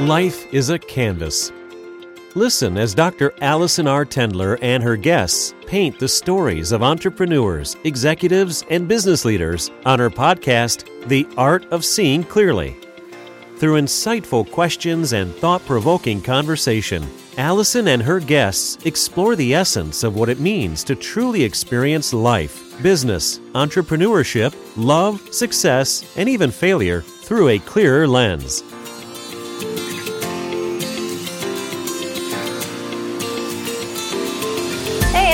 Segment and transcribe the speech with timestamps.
[0.00, 1.52] Life is a canvas.
[2.34, 3.32] Listen as Dr.
[3.40, 4.04] Allison R.
[4.04, 10.10] Tendler and her guests paint the stories of entrepreneurs, executives, and business leaders on her
[10.10, 12.76] podcast, The Art of Seeing Clearly.
[13.58, 20.16] Through insightful questions and thought provoking conversation, Allison and her guests explore the essence of
[20.16, 27.50] what it means to truly experience life, business, entrepreneurship, love, success, and even failure through
[27.50, 28.64] a clearer lens.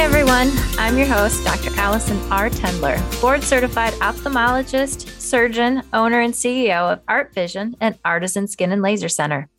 [0.00, 1.78] Hey everyone, I'm your host, Dr.
[1.78, 2.48] Allison R.
[2.48, 8.80] Tendler, board certified ophthalmologist, surgeon, owner, and CEO of Art Vision and Artisan Skin and
[8.80, 9.50] Laser Center.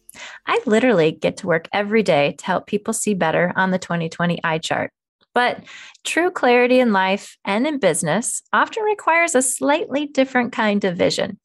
[0.47, 4.43] I literally get to work every day to help people see better on the 2020
[4.43, 4.89] eye chart.
[5.35, 5.63] But
[6.03, 11.37] true clarity in life and in business often requires a slightly different kind of vision.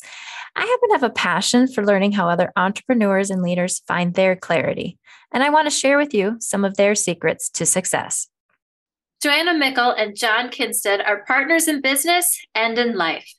[0.57, 4.37] I happen to have a passion for learning how other entrepreneurs and leaders find their
[4.37, 4.97] clarity,
[5.35, 8.29] and I want to share with you some of their secrets to success.
[9.23, 13.33] Johanna Mickle and Jon Kinstad are partners in business and in life.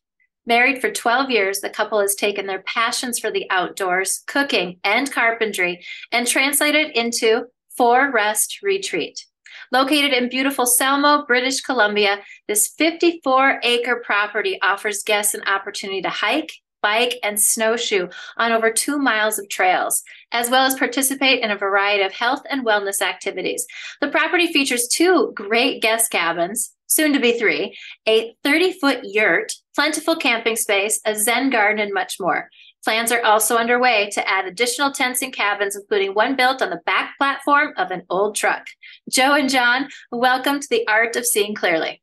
[0.47, 5.11] Married for 12 years, the couple has taken their passions for the outdoors, cooking, and
[5.11, 9.25] carpentry and translated into For-rest Retreat.
[9.71, 16.09] Located in beautiful Salmo, British Columbia, this 54 acre property offers guests an opportunity to
[16.09, 16.53] hike,
[16.87, 21.57] bike, and snowshoe on over two miles of trails, as well as participate in a
[21.57, 23.67] variety of health and wellness activities.
[23.99, 27.77] The property features two great guest cabins, soon to be three,
[28.07, 32.49] a 30 foot yurt, plentiful camping space, a Zen garden, and much more.
[32.85, 36.81] Plans are also underway to add additional tents and cabins, including one built on the
[36.85, 38.65] back platform of an old truck.
[39.09, 42.01] Joe and Jon, welcome to the art of seeing clearly.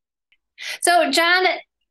[0.83, 1.47] So, Jon,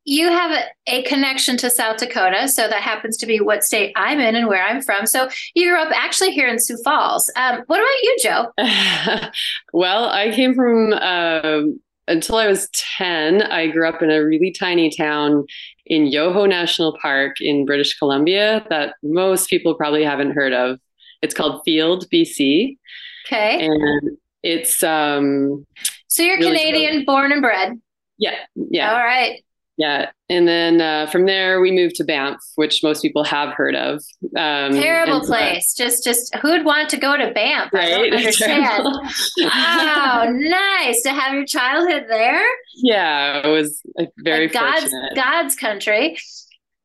[0.05, 2.47] you have a, a, connection to South Dakota.
[2.47, 5.05] So that happens to be what state I'm in and where I'm from.
[5.05, 7.31] So you grew up actually here in Sioux Falls.
[7.35, 9.31] Um, what about you, Joe?
[9.73, 11.61] well, I came from, uh,
[12.07, 15.45] until I was 10, I grew up in a really tiny town
[15.85, 20.79] in Yoho National Park in British Columbia that most people probably haven't heard of.
[21.21, 22.77] It's called Field, BC.
[23.25, 23.65] Okay.
[23.65, 24.83] And it's.
[24.83, 25.65] um
[26.07, 27.15] So you're really Canadian, cool.
[27.15, 27.79] born and bred.
[28.17, 28.35] Yeah.
[28.55, 28.91] Yeah.
[28.91, 29.41] All right.
[29.83, 30.11] Yeah.
[30.29, 34.01] And then uh, from there, we moved to Banff, which most people have heard of.
[34.37, 35.75] Um, Terrible and, place.
[35.77, 37.73] Uh, just, just who'd want to go to Banff?
[37.73, 37.93] Right?
[37.93, 38.85] I don't understand.
[38.85, 42.45] oh, nice to have your childhood there.
[42.77, 43.81] Yeah, it was
[44.19, 45.15] very like God's fortunate.
[45.15, 46.17] God's country.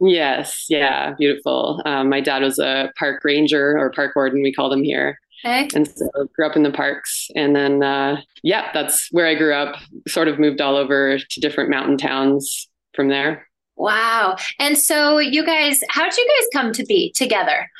[0.00, 0.66] Yes.
[0.68, 1.14] Yeah.
[1.16, 1.80] Beautiful.
[1.84, 5.18] Um, my dad was a park ranger or park warden, we call them here.
[5.44, 5.68] Okay.
[5.72, 7.28] And so grew up in the parks.
[7.36, 9.76] And then, uh, yeah, that's where I grew up.
[10.08, 12.67] Sort of moved all over to different mountain towns
[12.98, 13.46] from there.
[13.76, 14.36] Wow.
[14.58, 17.70] And so you guys, how did you guys come to be together?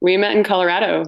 [0.00, 1.04] We met in Colorado.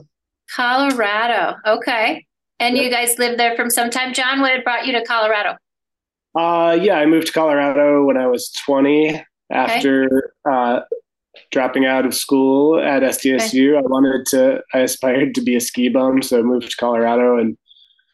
[0.55, 1.57] Colorado.
[1.67, 2.27] Okay.
[2.61, 2.85] And yep.
[2.85, 4.13] you guys lived there from some time.
[4.13, 5.57] Jon, what had brought you to Colorado?
[6.35, 10.55] Uh, yeah, I moved to Colorado when I was 20 after okay.
[10.55, 10.81] uh,
[11.51, 13.71] dropping out of school at SDSU.
[13.71, 13.79] Okay.
[13.79, 16.21] I wanted to, I aspired to be a ski bum.
[16.21, 17.57] So I moved to Colorado and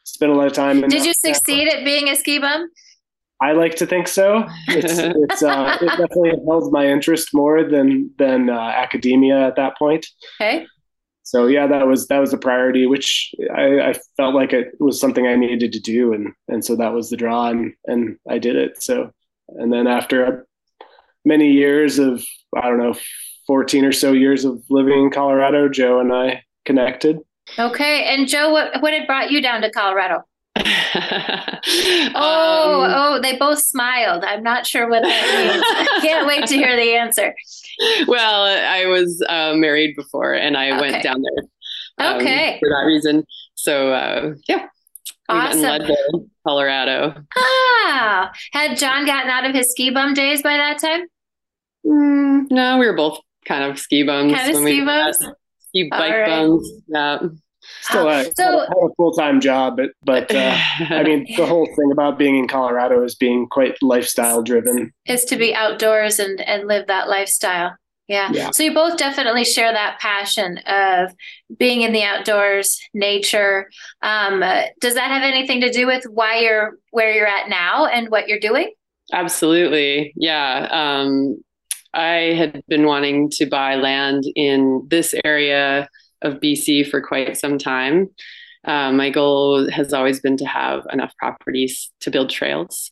[0.04, 0.82] spent a lot of time.
[0.82, 2.68] Did you succeed at being a ski bum?
[3.40, 4.46] I like to think so.
[4.68, 9.76] It's, it's uh, it definitely held my interest more than than uh, academia at that
[9.76, 10.06] point.
[10.40, 10.66] Okay.
[11.24, 15.00] So yeah, that was that was a priority, which I, I, felt like it was
[15.00, 18.38] something I needed to do, and and so that was the draw, and and I
[18.38, 18.82] did it.
[18.82, 19.10] So,
[19.48, 20.46] and then after
[21.24, 22.22] many years of
[22.54, 22.94] I don't know,
[23.46, 27.18] fourteen or so years of living in Colorado, Joe and I connected.
[27.58, 30.24] Okay, and Joe, what what had brought you down to Colorado?
[32.14, 34.24] oh, um, oh, they both smiled.
[34.24, 35.64] I'm not sure what that means.
[35.66, 37.34] I can't wait to hear the answer.
[38.06, 40.80] Well, I was uh, married before and I okay.
[40.80, 42.06] went down there.
[42.06, 42.56] Um, okay.
[42.60, 43.24] For that reason.
[43.56, 44.68] So, uh, yeah.
[45.28, 45.60] Awesome.
[45.60, 47.14] We Leadville, Colorado.
[47.36, 51.06] Ah, had John gotten out of his ski bum days by that time?
[51.84, 54.32] Mm, no, we were both kind of ski bums.
[54.32, 55.18] Kind of ski bums?
[55.68, 56.26] Ski bike right.
[56.26, 56.70] bums.
[56.86, 57.18] Yeah.
[57.82, 60.56] Still a, so, had a full time job, but but uh,
[60.90, 64.92] I mean the whole thing about being in Colorado is being quite lifestyle driven.
[65.06, 67.76] Is to be outdoors and and live that lifestyle.
[68.08, 68.30] Yeah.
[68.32, 68.50] yeah.
[68.50, 71.14] So you both definitely share that passion of
[71.58, 73.70] being in the outdoors, nature.
[74.02, 77.86] Um, uh, does that have anything to do with why you're where you're at now
[77.86, 78.72] and what you're doing?
[79.12, 80.12] Absolutely.
[80.16, 80.68] Yeah.
[80.70, 81.42] Um,
[81.94, 85.88] I had been wanting to buy land in this area
[86.24, 88.08] of BC for quite some time.
[88.64, 92.90] Uh, my goal has always been to have enough properties to build trails.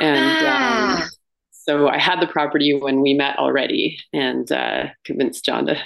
[0.00, 1.02] And um, ah.
[1.02, 1.10] um,
[1.50, 5.76] so I had the property when we met already and uh, convinced John to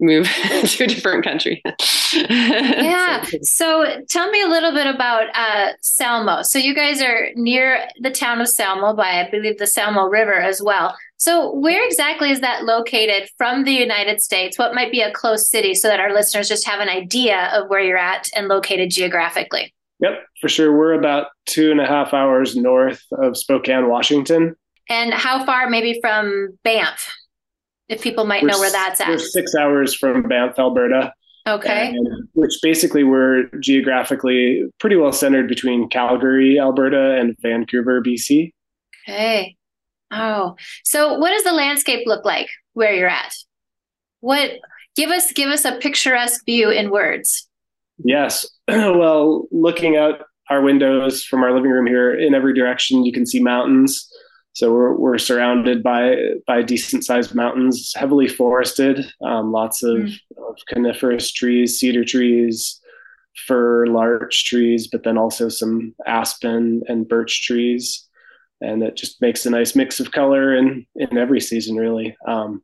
[0.00, 0.26] move
[0.64, 1.62] to a different country.
[2.14, 3.24] yeah.
[3.42, 6.42] So tell me a little bit about uh, Salmo.
[6.42, 10.34] So you guys are near the town of Salmo by, I believe, the Salmo River
[10.34, 10.96] as well.
[11.16, 14.58] So where exactly is that located from the United States?
[14.58, 17.70] What might be a close city so that our listeners just have an idea of
[17.70, 19.72] where you're at and located geographically?
[20.00, 20.76] Yep, for sure.
[20.76, 24.54] We're about two and a half hours north of Spokane, Washington.
[24.90, 27.10] And how far maybe from Banff?
[27.88, 29.08] If people might we're, know where that's at.
[29.08, 31.12] We're six hours from Banff, Alberta.
[31.46, 31.88] Okay.
[31.88, 38.52] And, which basically we're geographically pretty well centered between Calgary, Alberta, and Vancouver, BC.
[39.06, 39.56] Okay.
[40.10, 43.34] Oh, so what does the landscape look like where you're at?
[44.20, 44.52] What
[44.96, 47.48] give us give us a picturesque view in words.
[47.98, 48.46] Yes.
[48.68, 53.26] well, looking out our windows from our living room here in every direction, you can
[53.26, 54.08] see mountains.
[54.54, 56.16] So we're, we're surrounded by
[56.46, 60.18] by decent sized mountains, heavily forested, um, lots of, mm.
[60.38, 62.80] of, coniferous trees, cedar trees,
[63.46, 68.08] fir, larch trees, but then also some aspen and birch trees,
[68.60, 72.16] and it just makes a nice mix of color in in every season, really.
[72.26, 72.62] Um,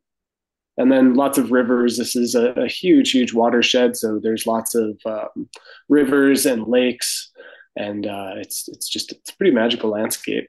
[0.76, 1.98] and then lots of rivers.
[1.98, 5.48] This is a, a huge, huge watershed, so there's lots of um,
[5.88, 7.32] rivers and lakes,
[7.74, 10.48] and uh, it's it's just it's a pretty magical landscape.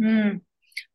[0.00, 0.40] Mm.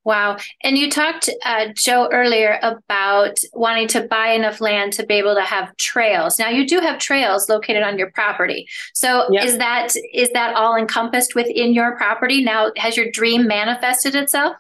[0.08, 0.38] Wow.
[0.64, 5.36] And you talked, uh, Joe, earlier about wanting to buy enough land to be able
[5.36, 6.40] to have trails.
[6.40, 8.70] Now you do have trails located on your property.
[8.94, 9.44] So yep.
[9.44, 12.42] is that is that all encompassed within your property?
[12.42, 14.56] Now has your dream manifested itself?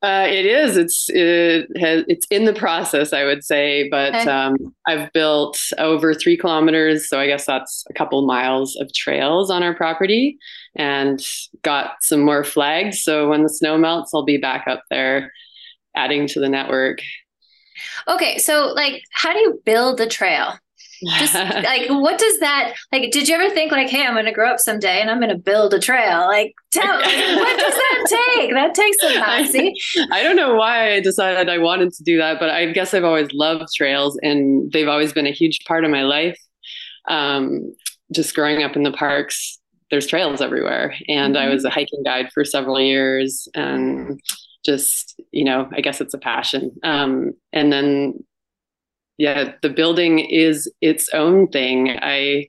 [0.00, 0.76] Uh, it is.
[0.76, 3.88] It's it has, it's in the process, I would say.
[3.88, 4.28] But okay.
[4.28, 4.56] um,
[4.86, 9.62] I've built over three kilometers, so I guess that's a couple miles of trails on
[9.62, 10.38] our property,
[10.78, 11.20] and
[11.62, 13.02] got some more flags.
[13.02, 15.32] So when the snow melts, I'll be back up there,
[15.94, 17.00] adding to the network.
[18.06, 20.58] Okay, so like, how do you build a trail?
[21.18, 24.50] just like what does that like did you ever think like hey i'm gonna grow
[24.50, 28.74] up someday and i'm gonna build a trail like tell what does that take that
[28.74, 29.74] takes some moxie
[30.10, 32.94] I, I don't know why i decided i wanted to do that but i guess
[32.94, 36.38] i've always loved trails and they've always been a huge part of my life
[37.08, 37.74] um,
[38.12, 39.57] just growing up in the parks
[39.90, 40.94] there's trails everywhere.
[41.08, 41.48] And mm-hmm.
[41.48, 44.20] i was a hiking guide for several years and
[44.64, 46.72] just you know i guess it's a passion.
[46.82, 48.24] Um, and then
[49.16, 51.98] yeah the building is its own thing.
[52.00, 52.48] I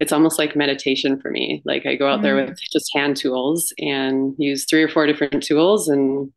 [0.00, 1.62] it's almost like meditation for me.
[1.64, 5.06] Like i go out mm there with just hand tools and use three or four
[5.06, 5.88] different tools.
[5.88, 6.32] And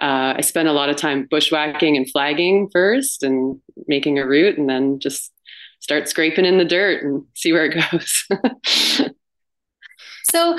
[0.00, 4.56] uh, i spend a lot of time bushwhacking and flagging first and making a route
[4.56, 5.30] and then just
[5.80, 9.10] start scraping in the dirt and see where it goes
[10.30, 10.58] so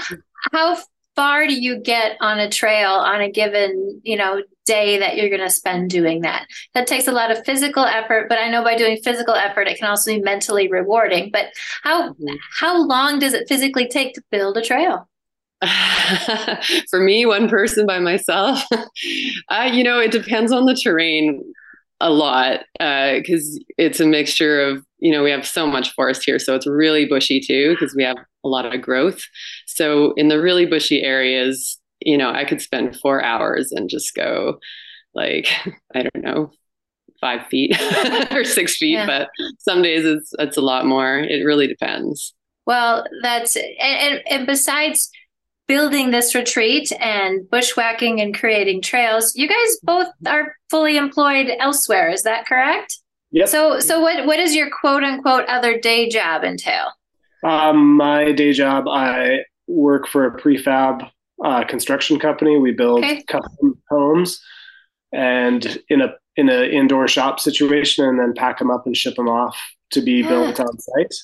[0.51, 0.77] how
[1.15, 5.29] far do you get on a trail on a given you know day that you're
[5.29, 6.45] going to spend doing that.
[6.73, 9.77] That takes a lot of physical effort, but I know by doing physical effort, it
[9.77, 11.29] can also be mentally rewarding.
[11.31, 11.47] But
[11.83, 12.35] how mm-hmm.
[12.59, 15.07] how long does it physically take to build a trail?
[16.89, 18.63] For me, one person by myself,
[19.49, 21.43] uh, you know, it depends on the terrain
[22.01, 26.23] a lot because uh, it's a mixture of you know we have so much forest
[26.25, 29.21] here so it's really bushy too because we have a lot of growth
[29.65, 34.13] so in the really bushy areas you know, I could spend four hours and just
[34.15, 34.59] go
[35.13, 35.47] like,
[35.95, 36.51] I don't know,
[37.19, 37.79] five feet
[38.31, 39.05] or six feet, yeah.
[39.05, 39.29] but
[39.59, 41.19] some days it's it's a lot more.
[41.19, 42.33] It really depends.
[42.65, 45.09] Well, that's and, and besides
[45.71, 52.09] building this retreat and bushwhacking and creating trails, you guys both are fully employed elsewhere.
[52.09, 52.97] Is that correct?
[53.31, 53.47] Yep.
[53.47, 56.87] So so what what does your quote unquote other day job entail?
[57.45, 61.09] Um, my day job, I work for a prefab
[61.45, 62.57] uh, construction company.
[62.57, 63.23] We build Okay.
[63.29, 64.41] custom homes,
[65.13, 69.15] and in a in an indoor shop situation, and then pack them up and ship
[69.15, 69.57] them off
[69.91, 70.27] to be Yeah.
[70.27, 71.15] built on site.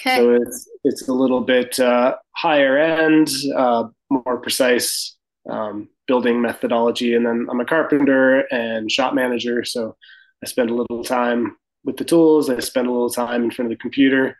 [0.00, 0.16] Okay.
[0.16, 5.16] So it's it's a little bit uh, higher end, uh, more precise
[5.48, 7.14] um, building methodology.
[7.14, 9.96] And then I'm a carpenter and shop manager, so
[10.42, 12.50] I spend a little time with the tools.
[12.50, 14.36] I spend a little time in front of the computer,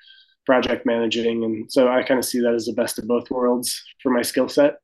[0.46, 3.82] project managing, and so I kind of see that as the best of both worlds
[4.02, 4.74] for my skill set.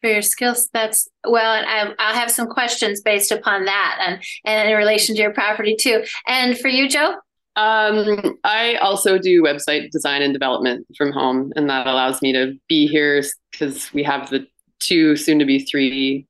[0.00, 4.22] for your skills that's well and I, i'll have some questions based upon that and
[4.46, 7.16] and in relation to your property too and for you joe
[7.56, 12.54] Um, I also do website design and development from home, and that allows me to
[12.68, 14.46] be here because we have the
[14.80, 16.26] two, soon to be three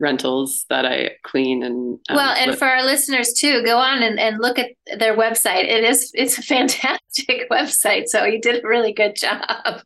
[0.00, 2.58] rentals that I clean and um, well and flip.
[2.58, 6.36] for our listeners too go on and, and look at their website it is it's
[6.38, 9.80] a fantastic website so you did a really good job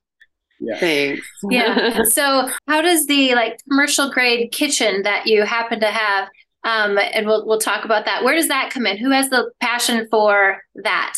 [0.58, 0.78] Yeah.
[0.78, 1.26] thanks.
[1.50, 6.28] yeah so how does the like commercial grade kitchen that you happen to have
[6.66, 9.50] um and we'll we'll talk about that where does that come in who has the
[9.60, 11.14] passion for that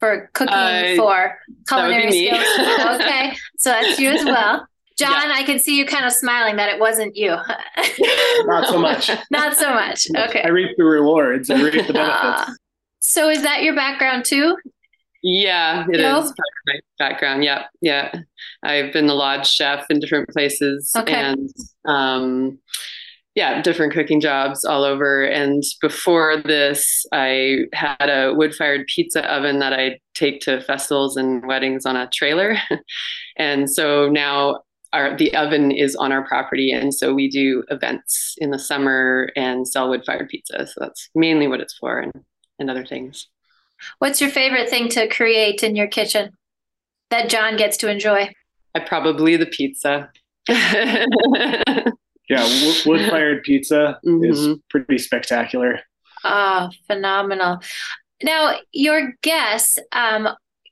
[0.00, 1.38] for cooking Uh, for
[1.68, 4.66] that would be culinary skills okay so that's you as well
[4.98, 7.30] jon i can see you kind of smiling that it wasn't you
[8.46, 9.10] Not so much.
[9.30, 11.50] not so much okay I reap the rewards.
[11.50, 12.42] I reap the benefits.
[12.48, 12.52] Ah.
[13.00, 14.56] so is that your background too
[15.22, 16.18] Yeah, it is No?
[16.20, 16.32] of
[16.66, 17.42] my background.
[17.42, 18.12] Yeah, yeah.
[18.62, 21.14] I've been the lodge chef in different places Okay.
[21.14, 21.50] and
[21.86, 22.58] um
[23.36, 25.22] yeah, different cooking jobs all over.
[25.22, 31.46] And before this, I had a wood-fired pizza oven that I take to festivals and
[31.46, 32.56] weddings on a trailer.
[33.36, 34.62] and so now
[34.92, 39.30] our the oven is on our property and so we do events in the summer
[39.36, 40.66] and sell wood-fired pizza.
[40.66, 42.12] So that's mainly what it's for and,
[42.58, 43.28] and other things.
[43.98, 46.30] what's your favorite thing to create in your kitchen
[47.10, 48.30] that jon gets to enjoy
[48.74, 50.10] I probably the pizza.
[52.28, 52.44] Yeah,
[52.86, 54.60] wood fired pizza is Mhm.
[54.68, 55.80] pretty spectacular.
[56.24, 57.60] Oh, phenomenal.
[58.22, 60.28] Now, your guests um,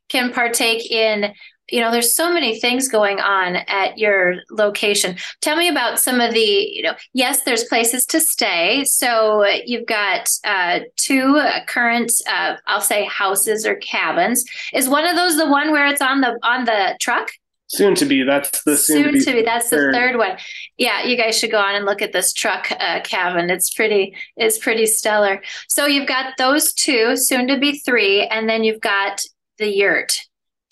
[0.08, 1.32] can partake in,
[1.70, 5.16] you know, there's so many things going on at your location.
[5.42, 8.84] Tell me about some of the, you know, yes, there's places to stay.
[8.84, 14.44] So you've got uh, two current, uh, I'll say houses or cabins.
[14.72, 17.30] Is one of those the one where it's on the on the truck?
[17.68, 18.22] Soon to be.
[18.22, 19.42] That's the soon, soon to be.
[19.42, 19.94] That's the third.
[19.94, 20.36] third one.
[20.76, 23.48] Yeah, you guys should go on and look at this truck uh, cabin.
[23.50, 24.14] It's pretty.
[24.36, 25.42] It's pretty stellar.
[25.68, 29.20] So you've got those two, soon to be three, and then you've got
[29.58, 30.12] the yurt.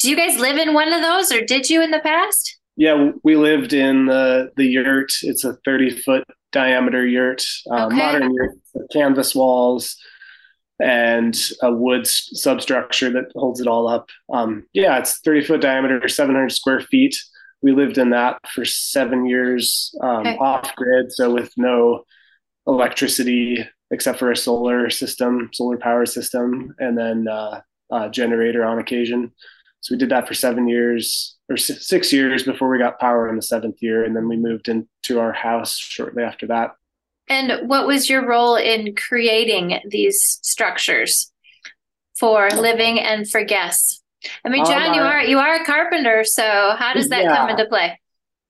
[0.00, 2.58] Do you guys live in one of those, or did you in the past?
[2.76, 5.12] Yeah, we lived in the the yurt.
[5.22, 7.96] It's a 30 foot diameter yurt, uh, Okay.
[7.96, 8.52] modern yurt,
[8.92, 9.96] canvas walls,
[10.82, 14.08] and a wood substructure that holds it all up.
[14.32, 17.16] Um, yeah, it's 30 foot diameter, 700 square feet.
[17.62, 20.36] We lived in that for seven years um, Okay.
[20.38, 22.02] off grid, so with no
[22.66, 27.60] electricity except for a solar system, solar power system, and then uh,
[27.92, 29.30] a generator on occasion.
[29.80, 33.36] So we did that for seven years or six years before we got power in
[33.36, 36.70] the seventh year, and then we moved into our house shortly after that.
[37.28, 41.32] And what was your role in creating these structures
[42.18, 44.02] for living and for guests?
[44.44, 47.48] I mean, Um, Jon, you are you are a carpenter, so how does that come
[47.48, 47.98] into play?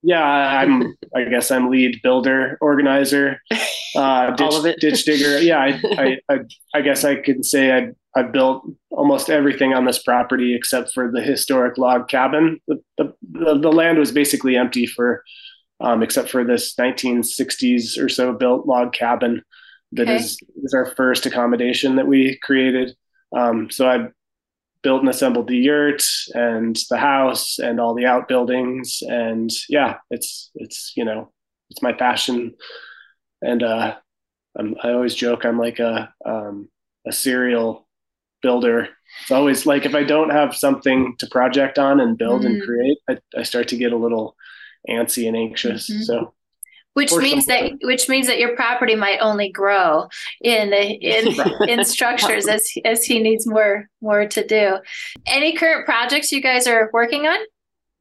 [0.05, 0.95] Yeah, I'm.
[1.15, 3.39] I guess I'm lead builder, organizer,
[3.95, 4.79] uh, ditch, All of it.
[4.81, 5.39] ditch digger.
[5.39, 6.39] Yeah, I, I, I,
[6.75, 11.09] I guess I could say I, I built almost everything on this property except for
[11.09, 12.59] the historic log cabin.
[12.67, 15.23] The, the, the, the land was basically empty for,
[15.83, 19.43] um, except for this 1960s or so built log cabin
[19.93, 20.11] that Okay.
[20.11, 22.95] is is our first accommodation that we created.
[23.37, 24.09] Um, so I
[24.83, 30.51] built and assembled the yurt and the house and all the outbuildings and yeah it's
[30.55, 31.31] it's you know
[31.69, 32.53] it's my passion
[33.41, 33.95] and uh
[34.57, 36.69] I'm, i always joke i'm like a um
[37.07, 37.87] a serial
[38.41, 38.89] builder
[39.23, 42.61] it's always like if i don't have something to project on and build and Mm.
[42.61, 44.35] create I, I start to get a little
[44.89, 46.03] antsy and anxious Mhm.
[46.03, 46.33] so
[46.93, 50.07] Which means that which means that your property might only grow
[50.41, 51.23] in in
[51.67, 54.77] in structures as as he needs more more to do.
[55.25, 57.39] Any current projects you guys are working on?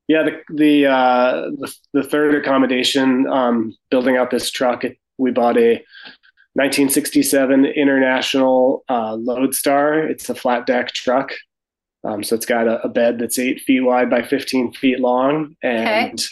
[0.09, 5.31] Yeah, the the uh, the, the third accommodation, um, building out this truck, it, we
[5.31, 5.83] bought a
[6.55, 10.11] 1967 International uh, Loadstar.
[10.11, 11.33] It's a flat deck truck,
[12.05, 15.57] um, so it's got a, a bed that's eight feet wide by 15 feet long,
[15.63, 16.23] and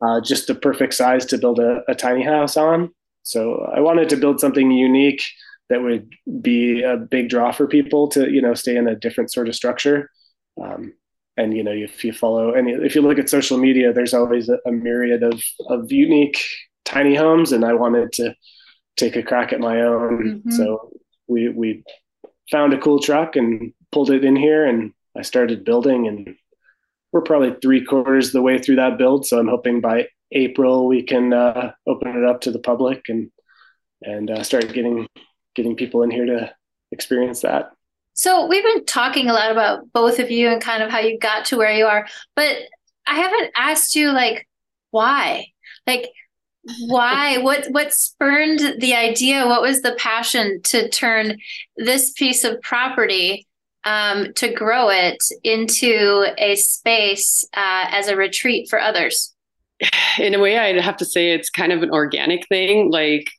[0.00, 2.90] uh, just the perfect size to build a, a tiny house on.
[3.22, 5.22] So I wanted to build something unique
[5.68, 9.32] that would be a big draw for people to you know stay in a different
[9.32, 10.10] sort of structure.
[10.62, 10.94] Um,
[11.38, 14.48] and you know if you follow any if you look at social media there's always
[14.48, 16.42] a, a, myriad of of unique
[16.84, 18.34] tiny homes and i wanted to
[18.96, 20.50] take a crack at my own mm-hmm.
[20.50, 20.90] so
[21.28, 21.82] we we
[22.50, 26.34] found a cool truck and pulled it in here and i started building and
[27.12, 30.86] we're probably three quarters of the way through that build so i'm hoping by april
[30.86, 33.30] we can uh, open it up to the public and
[34.02, 35.06] and uh, start getting
[35.54, 36.52] getting people in here to
[36.92, 37.70] experience that.
[38.14, 41.18] So we've been talking a lot about both of you and kind of how you
[41.18, 42.56] got to where you are, but
[43.06, 44.48] I haven't asked you like
[44.90, 45.46] why?
[45.86, 46.08] Like
[46.86, 47.38] why?
[47.42, 49.46] What what spurned the idea?
[49.46, 51.38] What was the passion to turn
[51.76, 53.46] this piece of property
[53.88, 59.34] um, to grow it into a space uh, as a retreat for others
[60.18, 63.30] in a way i'd have to say it's kind of an organic thing like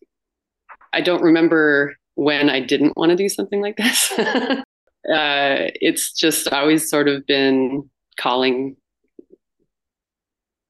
[0.93, 4.13] i don't remember when i didn't want to do something like this
[5.07, 7.89] uh, it's just always sort of been
[8.19, 8.75] calling.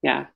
[0.01, 0.27] Yeah.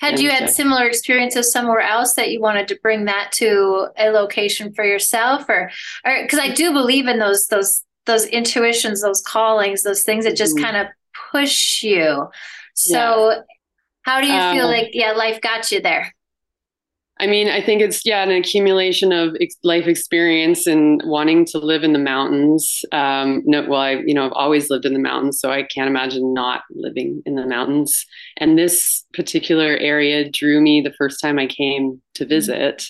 [0.00, 3.32] Had and, you had uh, similar experiences somewhere else that you wanted to bring that
[3.32, 5.72] to a location for yourself, or,
[6.04, 10.36] or because I do believe in those those those intuitions, those callings, those things that
[10.36, 10.64] just mm-hmm.
[10.64, 10.86] kind of
[11.30, 12.26] push you.
[12.74, 13.40] So, yeah.
[14.02, 16.12] how do you feel um, like yeah, life got you there?
[17.20, 21.58] I mean, I think it's yeah, an accumulation of ex- life experience and wanting to
[21.58, 22.84] live in the mountains.
[22.92, 25.88] Um, no, well, I you know I've always lived in the mountains, so I can't
[25.88, 28.06] imagine not living in the mountains.
[28.36, 32.30] And this particular area drew me the first time I came to mm-hmm.
[32.30, 32.88] visit.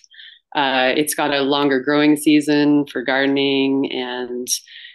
[0.54, 4.46] Uh, it's got a longer growing season for gardening, and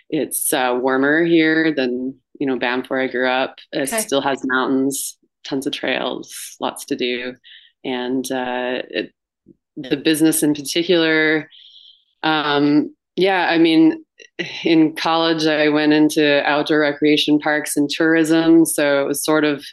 [0.09, 3.59] it's uh, warmer here than you know Banff, where I grew up.
[3.71, 4.01] It okay.
[4.01, 7.35] still has mountains, tons of trails, lots to do
[7.83, 9.13] and uh, it,
[9.75, 11.49] the business in particular.
[12.21, 14.03] Um, yeah, I mean,
[14.63, 18.65] in college, I went into outdoor recreation parks and tourism.
[18.65, 19.63] So it was sort of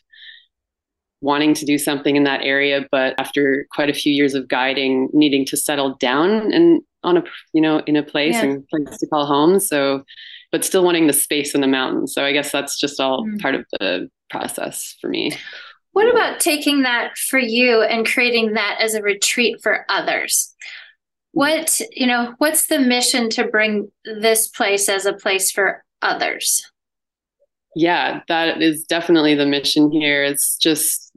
[1.20, 5.08] wanting to do something in that area, but after quite a few years of guiding,
[5.12, 8.44] needing to settle down and on a, you know, in a place yeah.
[8.44, 9.60] and place to call home.
[9.60, 10.04] So,
[10.52, 12.14] but still wanting the space in the mountains.
[12.14, 13.40] So I guess that's just all mm.
[13.40, 15.32] part of the process for me.
[15.92, 20.54] What about taking that for you and creating that as a retreat for others?
[21.32, 26.69] What, you know, what's the mission to bring this place as a place for others?
[27.76, 30.24] Yeah, that is definitely the mission here.
[30.24, 31.12] It's just,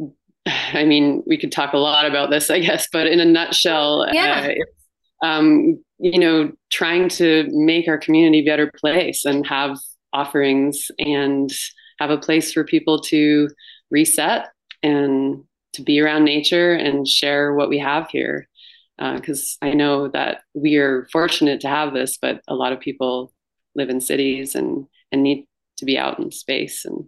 [0.45, 4.07] I mean, we could talk a lot about this, I guess, but in a nutshell,
[4.11, 4.53] yeah.
[5.21, 9.77] Uh, um, you know, trying to make our community a better place and have
[10.11, 11.49] offerings and
[11.99, 13.47] have a place for people to
[13.89, 14.47] reset
[14.81, 18.47] and to be around nature and share what we have here.
[18.97, 22.79] Because uh, I know that we are fortunate to have this, but a lot of
[22.79, 23.33] people
[23.75, 25.47] live in cities and and need
[25.83, 27.05] to be out in space, and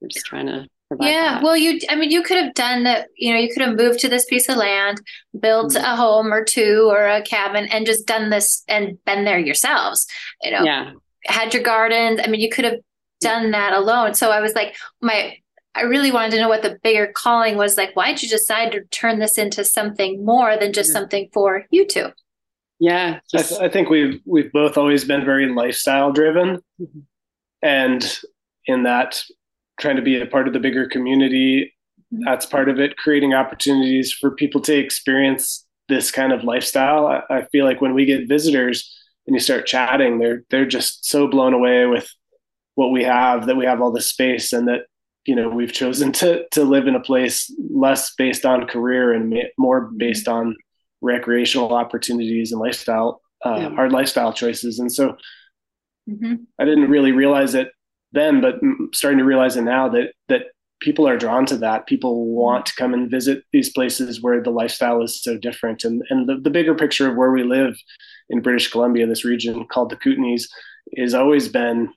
[0.00, 0.66] we're just trying to
[1.00, 1.42] yeah that.
[1.42, 3.98] well you i mean you could have done that you know you could have moved
[3.98, 5.00] to this piece of land
[5.40, 5.84] built mm-hmm.
[5.84, 10.06] a home or two or a cabin and just done this and been there yourselves
[10.42, 10.92] you know yeah
[11.24, 12.78] had your gardens i mean you could have
[13.20, 15.36] done that alone so i was like my
[15.76, 17.94] I really wanted to know what the bigger calling was like.
[17.94, 22.10] Why'd you decide to turn this into something more than just something for you two?
[22.78, 23.54] Yeah, just...
[23.54, 27.00] I, th- I, think we've we've both always been very lifestyle driven, mm-hmm.
[27.64, 28.20] And
[28.66, 29.24] in that,
[29.80, 31.74] trying to be a part of the bigger community.
[32.10, 32.96] That's part of it.
[32.96, 37.06] Creating opportunities for people to experience this kind of lifestyle.
[37.06, 38.94] I, I feel like when we get visitors
[39.26, 42.08] and you start chatting, they're they're just so blown away with
[42.74, 44.82] what we have that we have all this space and that
[45.24, 49.34] you know we've chosen to to live in a place less based on career and
[49.58, 50.54] more based on
[51.00, 53.68] recreational opportunities and lifestyle uh, yeah.
[53.78, 55.16] our lifestyle choices and so
[56.08, 56.34] mm-hmm.
[56.58, 57.70] i didn't really realize it
[58.12, 58.56] then but
[58.92, 60.42] starting to realize it now that that
[60.80, 61.86] people are drawn to that.
[61.86, 65.82] People want to come and visit these places where the lifestyle is so different.
[65.82, 67.76] And and the, the bigger picture of where we live
[68.30, 70.48] in british columbia this region called the kootenays
[70.96, 71.92] has always been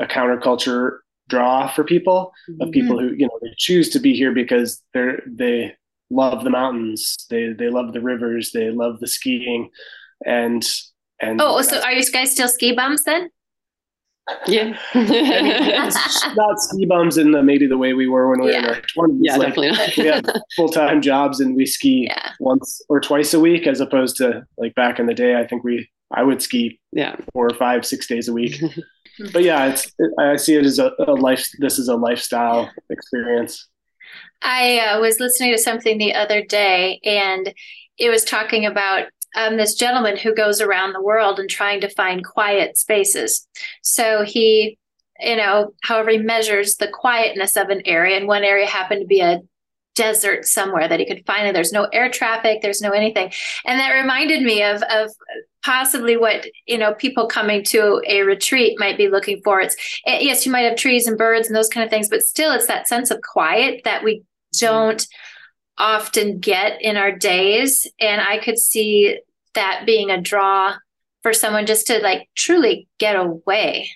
[0.00, 2.62] a counterculture draw for people mm-hmm.
[2.62, 5.74] of people who you know they choose to be here because they're they
[6.10, 7.26] love the mountains.
[7.30, 8.52] They they love the rivers.
[8.52, 9.70] They love the skiing.
[10.24, 10.66] And
[11.20, 13.30] and oh so are you guys still ski bums then
[14.46, 18.60] yeah not ski bums in the maybe the way we were when we yeah.
[18.60, 19.96] were in our 20s yeah like, definitely not.
[19.96, 20.24] we have
[20.56, 22.32] full-time jobs and we ski yeah.
[22.38, 25.64] once or twice a week as opposed to like back in the day i think
[25.64, 28.60] we i would ski yeah four or five six days a week
[29.32, 31.48] but yeah, it's it, I see it as a, a, life.
[31.58, 33.68] This is a lifestyle experience.
[34.42, 37.52] I uh, was listening to something the other day, and
[37.98, 41.88] it was talking about um, this gentleman who goes around the world and trying to
[41.88, 43.46] find quiet spaces.
[43.82, 44.78] So he
[45.20, 49.06] you know, however he measures the quietness of an area, and one area happened to
[49.06, 49.40] be a
[49.94, 51.46] desert somewhere that he could find.
[51.46, 53.32] And there's no air traffic, there's no anything,
[53.64, 55.10] and that reminded me of of
[55.64, 59.60] possibly what you know people coming to a retreat might be looking for.
[59.60, 59.74] It's
[60.06, 62.52] eh, yes, you might have trees and birds and those kind of things, but still,
[62.52, 64.22] it's that sense of quiet that we
[64.58, 65.06] don't
[65.78, 69.20] often get in our days, and I could see
[69.54, 70.76] that being a draw
[71.22, 73.90] for someone just to like truly get away.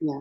[0.00, 0.20] Yeah.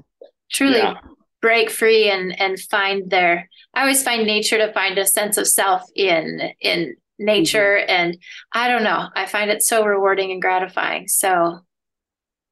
[0.51, 0.95] Truly Yeah.
[1.41, 5.47] break free and and find their I always find nature to find a sense of
[5.47, 7.89] self in in nature mm-hmm.
[7.89, 8.17] and
[8.53, 9.09] I don't know.
[9.15, 11.07] I find it so rewarding and gratifying.
[11.07, 11.59] So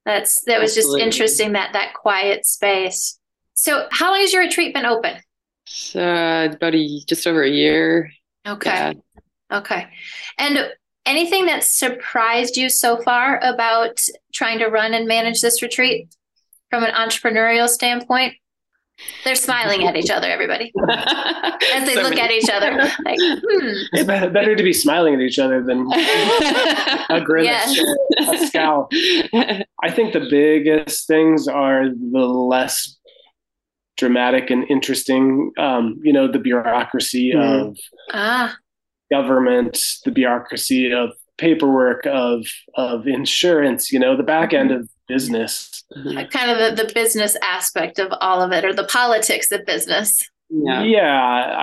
[0.06, 1.02] that's that was Absolutely.
[1.02, 3.20] just interesting that that quiet space.
[3.54, 5.18] So how long has your retreat been open?
[5.68, 8.12] So about a just over a year.
[8.48, 8.70] Okay.
[9.52, 9.58] Yeah.
[9.58, 9.88] Okay.
[10.38, 10.72] And
[11.06, 14.00] anything that surprised you so far about
[14.34, 16.16] trying to run and manage this retreat
[16.70, 18.34] from an entrepreneurial standpoint?
[19.24, 22.72] They're smiling at each other, everybody, as they So look many- at each other.
[23.04, 23.68] Like, hmm.
[23.94, 25.88] It's better to be smiling at each other than
[27.10, 27.76] a grin, Yes.
[28.20, 28.90] a scowl.
[29.34, 33.00] I think the biggest things are the less
[34.06, 35.52] dramatic and interesting.
[35.60, 37.70] Um, you know, the bureaucracy Mhm.
[37.70, 37.78] of
[38.12, 38.58] Ah,
[39.12, 43.92] government, the bureaucracy of paperwork, of of insurance.
[43.94, 45.84] You know, the back end of business.
[46.32, 50.10] kind of the, the business aspect of all of it, or the politics of business.
[50.50, 50.84] yeah.
[50.84, 51.16] Yeah,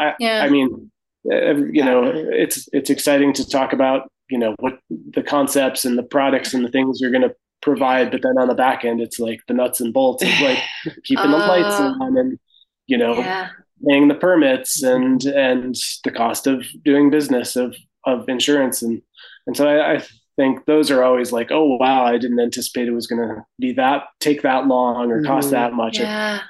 [0.02, 0.42] I, Yeah.
[0.44, 0.90] I mean,
[1.32, 1.98] uh, you know,
[2.44, 4.00] it's it's exciting to talk about.
[4.30, 4.74] You know what
[5.16, 8.48] the concepts and the products and the things you're going to provide, but then on
[8.48, 10.58] the back end, it's like the nuts and bolts of like
[11.04, 11.94] keeping the lights Oh.
[12.00, 12.38] on and
[12.86, 13.48] you know Yeah.
[13.86, 19.02] paying the permits and and the cost of doing business of of insurance and
[19.46, 20.02] and so I, I
[20.36, 23.72] think those are always like oh wow I didn't anticipate it was going to be
[23.74, 25.52] that take that long or cost Mhm.
[25.52, 26.40] that much Yeah.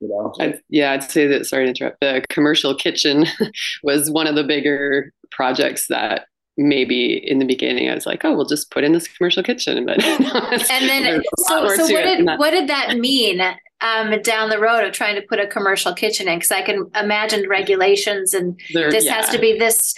[0.00, 1.46] you know I'd, yeah, I'd say that.
[1.46, 2.00] Sorry to interrupt.
[2.00, 3.26] The commercial kitchen
[3.82, 8.34] was one of the bigger projects that maybe in the beginning I was like, oh,
[8.34, 11.86] we'll just put in this commercial kitchen, but no, And then, there's a lot so,
[11.86, 12.38] so what did that.
[12.38, 13.40] what did that mean
[13.80, 16.36] um, down the road of trying to put a commercial kitchen in?
[16.38, 19.94] Because I can imagine regulations and There- this has to be this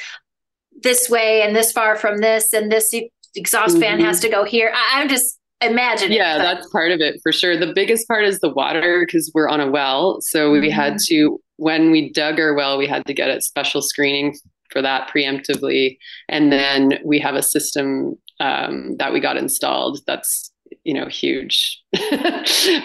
[0.83, 2.95] this way and this far from this and this
[3.35, 4.05] exhaust fan Mhm.
[4.05, 4.73] has to go here.
[4.75, 6.17] I, I'm just imagining.
[6.19, 7.57] Yeah, but- that's part of it for sure.
[7.57, 10.21] The biggest part is the water because we're on a well.
[10.21, 11.15] So we had Mm-hmm.
[11.15, 14.37] to, when we dug our well, we had to get a special screening
[14.75, 15.97] for that preemptively.
[16.29, 21.81] And then we have a system um, that we got installed that's, you know, huge.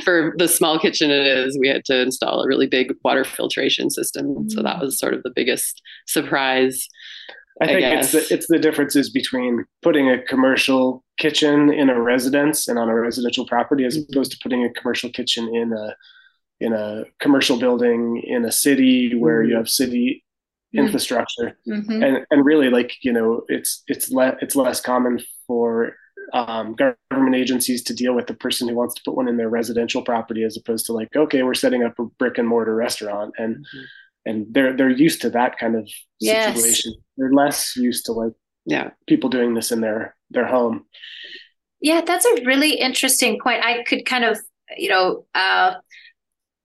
[0.06, 3.90] for the small kitchen it is, we had to install a really big water filtration
[3.90, 4.48] system.
[4.50, 4.64] So Mm.
[4.64, 6.88] that was sort of the biggest surprise.
[7.62, 12.00] I I think it's the it's the differences between putting a commercial kitchen in a
[12.00, 14.06] residence and on a residential property as Mhm.
[14.12, 15.96] opposed to putting a commercial kitchen in a
[16.62, 19.58] in a commercial building in a city where you Mhm.
[19.58, 20.29] have city Mm.
[20.74, 22.06] Infrastructure Mhm.
[22.06, 25.96] and and really like you know it's it's le- it's less common for
[26.34, 29.50] um, government agencies to deal with the person who wants to put one in their
[29.50, 33.34] residential property as opposed to like okay we're setting up a brick and mortar restaurant
[33.40, 33.84] and Mhm.
[34.28, 36.56] and they're they're used to that kind of Yes.
[36.56, 38.34] situation they're less used to like
[38.66, 38.92] Yeah.
[39.08, 40.86] people doing this in their their home
[41.82, 43.64] Yeah, that's a really interesting point.
[43.64, 44.38] I could kind of,
[44.78, 45.76] you know, uh,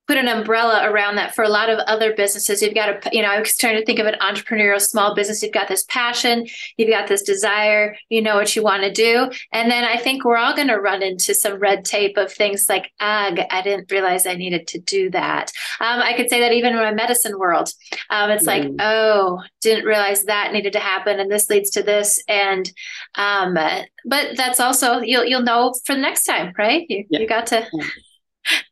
[0.07, 2.61] put an umbrella around that for a lot of other businesses.
[2.61, 5.43] You've got to, you know, I was trying to think of an entrepreneurial small business.
[5.43, 9.31] You've got this passion, you've got this desire, you know what you want to do.
[9.53, 12.67] And then I think we're all going to run into some red tape of things
[12.69, 15.51] like, ugh, I didn't realize I needed to do that.
[15.81, 17.71] Um, I could say that even in my medicine world.
[18.11, 18.77] Um, it's like, Mm.
[18.81, 21.19] oh, didn't realize that needed to happen.
[21.21, 22.23] And this leads to this.
[22.29, 22.71] And,
[23.15, 26.85] um, but that's also, you'll, you'll know for the next time, right?
[26.89, 27.21] You, Yeah.
[27.21, 27.67] you got to,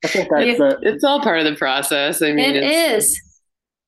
[0.04, 2.22] i think that's You- the It's all part of the process.
[2.22, 3.22] I mean, it it's, is.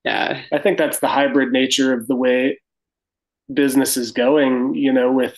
[0.04, 0.42] Yeah.
[0.52, 2.60] i think that's the hybrid nature of the way
[3.52, 5.36] business is going you know with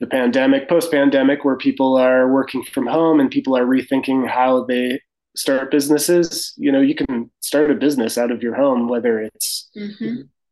[0.00, 4.64] the pandemic post pandemic where people are working from home and people are rethinking how
[4.64, 5.00] they
[5.36, 9.68] start businesses you know you can start a business out of your home whether it's
[9.76, 10.00] Mhm.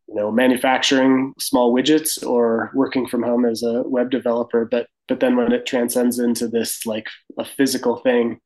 [0.08, 5.20] you know manufacturing small widgets or working from home as a web developer but but
[5.20, 7.06] then when it transcends into this like
[7.38, 8.38] a physical thing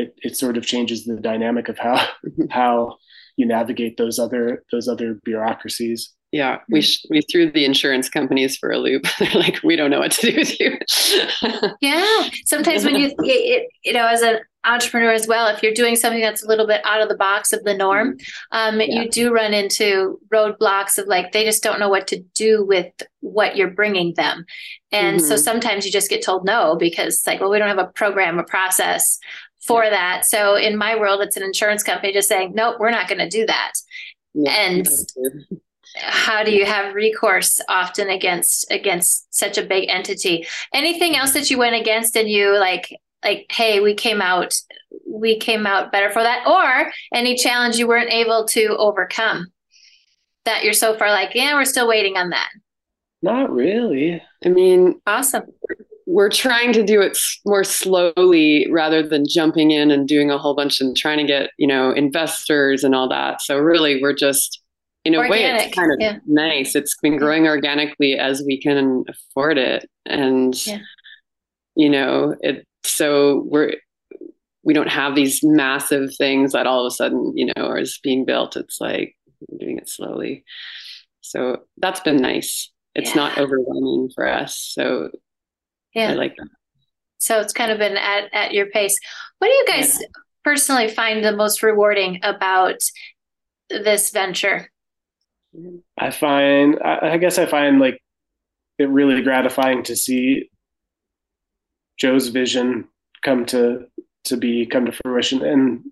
[0.00, 1.96] it it sort of changes the dynamic of how
[2.50, 2.96] how
[3.36, 8.56] you navigate those other those other bureaucracies Yeah, we sh- we threw the insurance companies
[8.60, 9.04] for a loop.
[9.18, 10.70] They're like, we don't know what to do with you.
[11.80, 12.28] Yeah.
[12.44, 16.20] Sometimes when you, it, you know, as an entrepreneur as well, if you're doing something
[16.20, 18.16] that's a little bit out of the box of the norm,
[18.52, 18.86] um, Yeah.
[19.02, 22.90] you do run into roadblocks of like, they just don't know what to do with
[23.20, 24.44] what you're bringing them.
[24.92, 25.38] And so Mhm.
[25.48, 28.38] sometimes you just get told no because it's like, well, we don't have a program,
[28.38, 29.18] a process
[29.66, 30.24] for that.
[30.24, 33.28] So in my world, it's an insurance company just saying, nope, we're not going to
[33.28, 33.72] do that.
[34.34, 34.52] Yeah.
[34.52, 34.88] And
[35.96, 40.46] how do you have recourse often against against such a big entity?
[40.74, 44.54] Anything else that you went against and you like like, hey, we came out
[45.08, 49.46] we came out better for that, or any challenge you weren't able to overcome
[50.44, 52.48] that you're so far like, yeah, we're still waiting on that.
[53.22, 54.22] Not really.
[54.44, 55.44] I mean, awesome
[56.06, 60.54] we're trying to do it more slowly rather than jumping in and doing a whole
[60.54, 63.42] bunch and trying to get you know investors and all that.
[63.42, 64.62] So really we're just
[65.04, 66.18] in a Organic, way it's kind of yeah.
[66.26, 66.74] nice.
[66.74, 69.88] It's been growing organically as we can afford it.
[70.04, 70.78] And yeah.
[71.74, 73.74] you know it so we're
[74.62, 78.24] we don't have these massive things that all of a sudden you know are being
[78.24, 78.56] built.
[78.56, 79.16] It's like
[79.58, 80.44] doing it slowly.
[81.20, 82.70] So that's been nice.
[82.94, 83.16] It's yeah.
[83.16, 84.56] not overwhelming for us.
[84.56, 85.10] So
[85.96, 86.10] yeah.
[86.10, 86.48] I like that.
[87.18, 88.96] So it's kind of been at, at your pace.
[89.38, 90.06] What do you guys yeah.
[90.44, 92.78] personally find the most rewarding about
[93.70, 94.70] this venture?
[95.98, 97.98] I find, I guess I find like
[98.78, 100.50] it really gratifying to see
[101.98, 102.88] Joe's vision
[103.24, 103.86] come to
[104.24, 105.82] to be come to fruition, and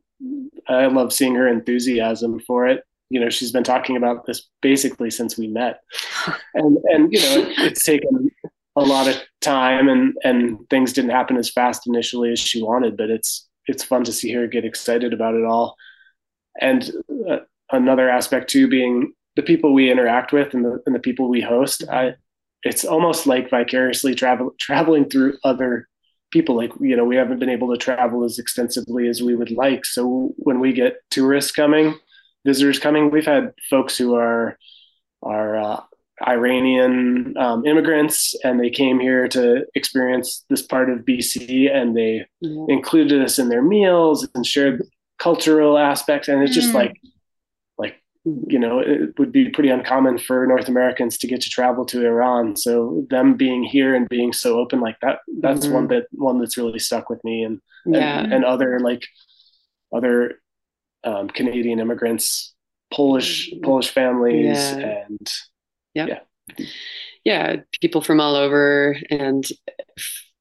[0.69, 2.83] I love seeing her enthusiasm for it.
[3.09, 5.81] You know, she's been talking about this basically since we met,
[6.55, 8.31] and and you know, it's taken
[8.77, 12.97] a lot of time and and things didn't happen as fast initially as she wanted
[12.97, 15.77] but it's it's fun to see her get excited about it all.
[16.61, 16.91] And
[17.29, 17.39] uh,
[17.71, 21.41] another aspect too being the people we interact with and the, and the people we
[21.41, 22.15] host I,
[22.63, 25.89] it's almost like vicariously travel traveling through other
[26.31, 26.57] people.
[26.57, 29.85] Like you know we haven't been able to travel as extensively as we would like.
[29.85, 31.99] So when we get tourists coming
[32.47, 34.59] visitors coming we've had folks who are
[35.23, 35.81] are uh,
[36.23, 42.25] Iranian um, immigrants, and they came here to experience this part of BC, and they
[42.45, 42.71] mm-hmm.
[42.71, 44.83] included us in their meals and shared
[45.19, 46.29] cultural aspects.
[46.29, 46.75] And it's just mm.
[46.75, 47.01] like,
[47.79, 51.85] like you know, it would be pretty uncommon for North Americans to get to travel
[51.87, 52.57] to Iran.
[52.57, 55.75] So them being here and being so open like that, that's mm-hmm.
[55.75, 57.43] one that one that's really stuck with me.
[57.43, 58.21] And yeah.
[58.21, 59.05] and, and other like
[59.93, 60.41] other
[61.03, 62.55] um, Canadian immigrants,
[62.93, 63.63] Polish mm.
[63.63, 65.05] Polish families, yeah.
[65.07, 65.33] and
[65.95, 66.07] yeah.
[66.07, 66.67] yeah
[67.25, 69.47] yeah people from all over and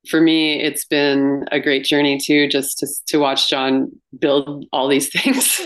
[0.09, 4.87] for me it's been a great journey too just to, to watch jon build all
[4.87, 5.61] these things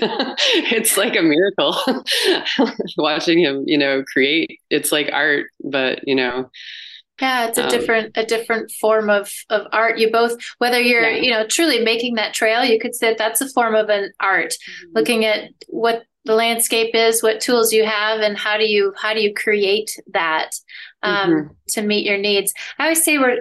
[0.72, 1.76] it's like a miracle
[2.98, 6.50] watching him you know create it's like art but you know
[7.20, 11.10] yeah it's a um, different a different form of of art you both whether you're
[11.10, 11.22] yeah.
[11.22, 14.52] you know truly making that trail you could say that's a form of an art
[14.52, 14.92] mm-hmm.
[14.94, 19.14] looking at what the landscape is what tools you have and how do you how
[19.14, 20.52] do you create that
[21.02, 21.54] um, mm-hmm.
[21.70, 23.40] to meet your needs i always say we're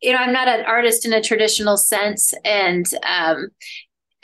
[0.00, 3.48] you know i'm not an artist in a traditional sense and um,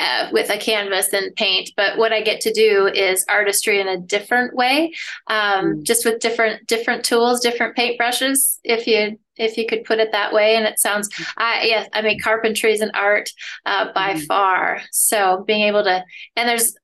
[0.00, 3.86] uh, with a canvas and paint but what i get to do is artistry in
[3.86, 4.92] a different way
[5.28, 5.82] um, mm.
[5.82, 10.12] just with different different tools different paint brushes if you if you could put it
[10.12, 13.30] that way and it sounds i yes i mean carpentry is an art
[13.66, 14.26] uh, by mm.
[14.26, 16.02] far so being able to
[16.36, 16.74] and there's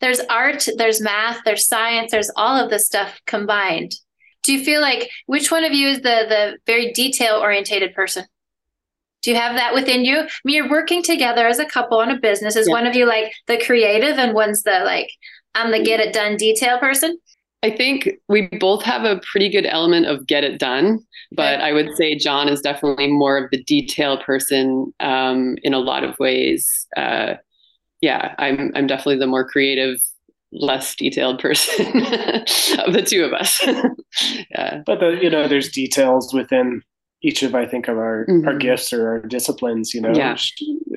[0.00, 3.92] there's art, there's math, there's science, there's all of this stuff combined.
[4.42, 8.24] Do you feel like which one of you is the the very detail orientated person?
[9.22, 10.20] Do you have that within you?
[10.20, 12.56] I mean, you're working together as a couple on a business.
[12.56, 12.72] Is yeah.
[12.72, 15.10] one of you like the creative and one's the like
[15.54, 17.18] I'm the get it done detail person?
[17.62, 21.00] I think we both have a pretty good element of get it done,
[21.32, 25.78] but I would say Jon is definitely more of the detail person um, in a
[25.78, 26.86] lot of ways.
[26.96, 27.34] Uh,
[28.00, 29.98] yeah, I'm I'm definitely the more creative,
[30.52, 33.60] less detailed person of the two of us.
[34.50, 34.82] yeah.
[34.86, 36.82] But the you know, there's details within
[37.22, 38.48] each of I think of our mm-hmm.
[38.48, 40.36] our gifts or our disciplines, you know, yeah.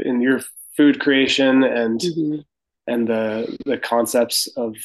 [0.06, 0.42] in your
[0.76, 2.40] food creation and mm-hmm.
[2.88, 4.76] and the the concepts of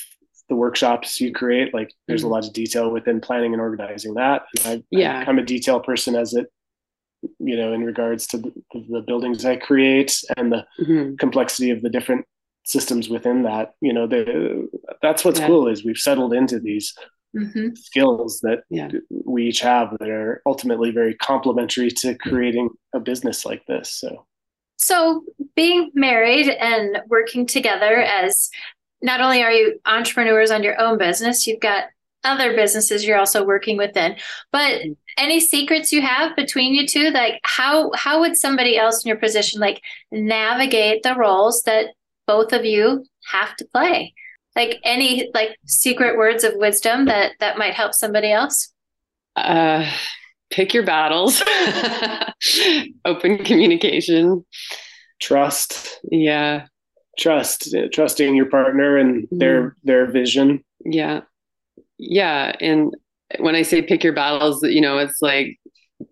[0.48, 2.30] the workshops you create like there's mm-hmm.
[2.30, 5.78] a lot of detail within planning and organizing that and I, yeah i'm a detail
[5.78, 6.50] person as it
[7.38, 11.16] you know, in regards to the, the buildings I create and the mm-hmm.
[11.16, 12.26] complexity of the different
[12.64, 13.74] systems within that.
[13.80, 14.68] You know, the,
[15.02, 15.46] that's what's yeah.
[15.46, 16.94] cool is we've settled into these
[17.36, 17.74] mm-hmm.
[17.74, 18.88] skills that yeah.
[19.10, 23.92] we each have that are ultimately very complementary to creating a business like this.
[23.92, 24.26] So.
[24.80, 25.24] So,
[25.56, 28.48] being married and working together as
[29.02, 31.84] not only are you entrepreneurs on your own business, you've got
[32.24, 34.16] other businesses you're also working within.
[34.52, 34.82] But
[35.16, 37.10] any secrets you have between you two?
[37.10, 41.94] Like how how would somebody else in your position like navigate the roles that
[42.26, 44.14] both of you have to play?
[44.56, 48.72] Like any like secret words of wisdom that that might help somebody else?
[49.36, 49.90] Uh
[50.50, 51.42] pick your battles.
[53.04, 54.44] Open communication.
[55.20, 56.00] trust.
[56.10, 56.66] Yeah.
[57.18, 59.38] Trust, trusting your partner and mm-hmm.
[59.38, 60.64] their their vision.
[60.84, 61.22] Yeah.
[61.98, 62.54] Yeah.
[62.60, 62.94] And
[63.38, 65.58] when I say pick your battles, you know, it's like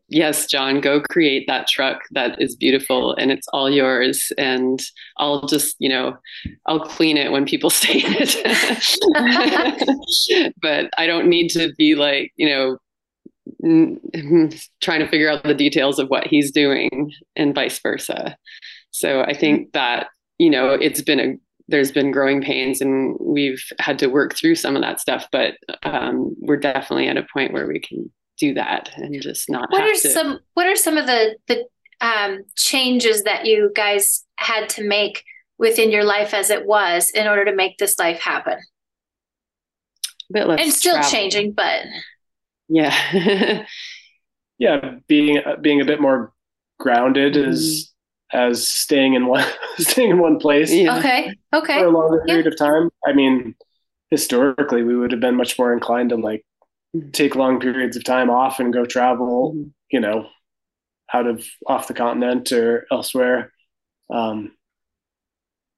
[0.09, 4.33] yes, Jon, go create that truck that is beautiful and it's all yours.
[4.39, 4.81] And
[5.19, 6.17] I'll just, you know,
[6.67, 8.37] I'll clean it when people stay in it.
[10.63, 12.79] but I don't need to be like, you know,
[13.61, 14.49] hmm,
[14.81, 18.37] trying to figure out the details of what he's doing and vice versa.
[18.91, 21.35] So I think that, you know, it's been a
[21.69, 25.55] there's been growing pains and we've had to work through some of that stuff, but
[25.83, 29.83] um, we're definitely at a point where we can do that and just not what
[29.83, 30.11] are to...
[30.11, 31.65] some what are some of the the
[32.01, 35.25] um, changes that you guys had to make
[35.59, 38.59] within your life as it was in order to make this life happen
[40.35, 41.11] and still travel.
[41.11, 41.85] changing but
[42.69, 43.65] yeah
[44.59, 46.33] yeah being being a bit more
[46.79, 47.51] grounded mm-hmm.
[47.51, 47.93] is
[48.33, 49.45] as staying in one
[49.79, 50.99] staying in one place yeah.
[50.99, 52.53] okay okay for a longer period yeah.
[52.53, 53.55] of time i mean
[54.11, 56.45] historically we would have been much more inclined to like
[57.13, 59.69] take long periods of time off and go travel, mm-hmm.
[59.91, 60.29] you know,
[61.13, 63.53] out of off the continent or elsewhere.
[64.11, 64.53] Um,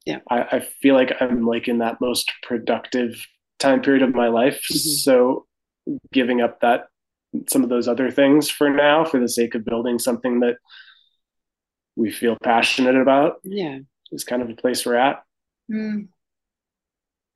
[0.05, 3.27] yeah, I, I, feel like I'm like in that most productive
[3.59, 4.61] time period of my life.
[4.71, 4.79] Mm-hmm.
[4.79, 5.47] So
[6.13, 6.87] giving up that
[7.49, 10.57] some of those other things for now for the sake of building something that
[11.99, 13.41] we feel passionate about.
[13.43, 13.81] Yeah.
[14.13, 15.23] Is kind of a place we're at.
[15.71, 16.09] Mm.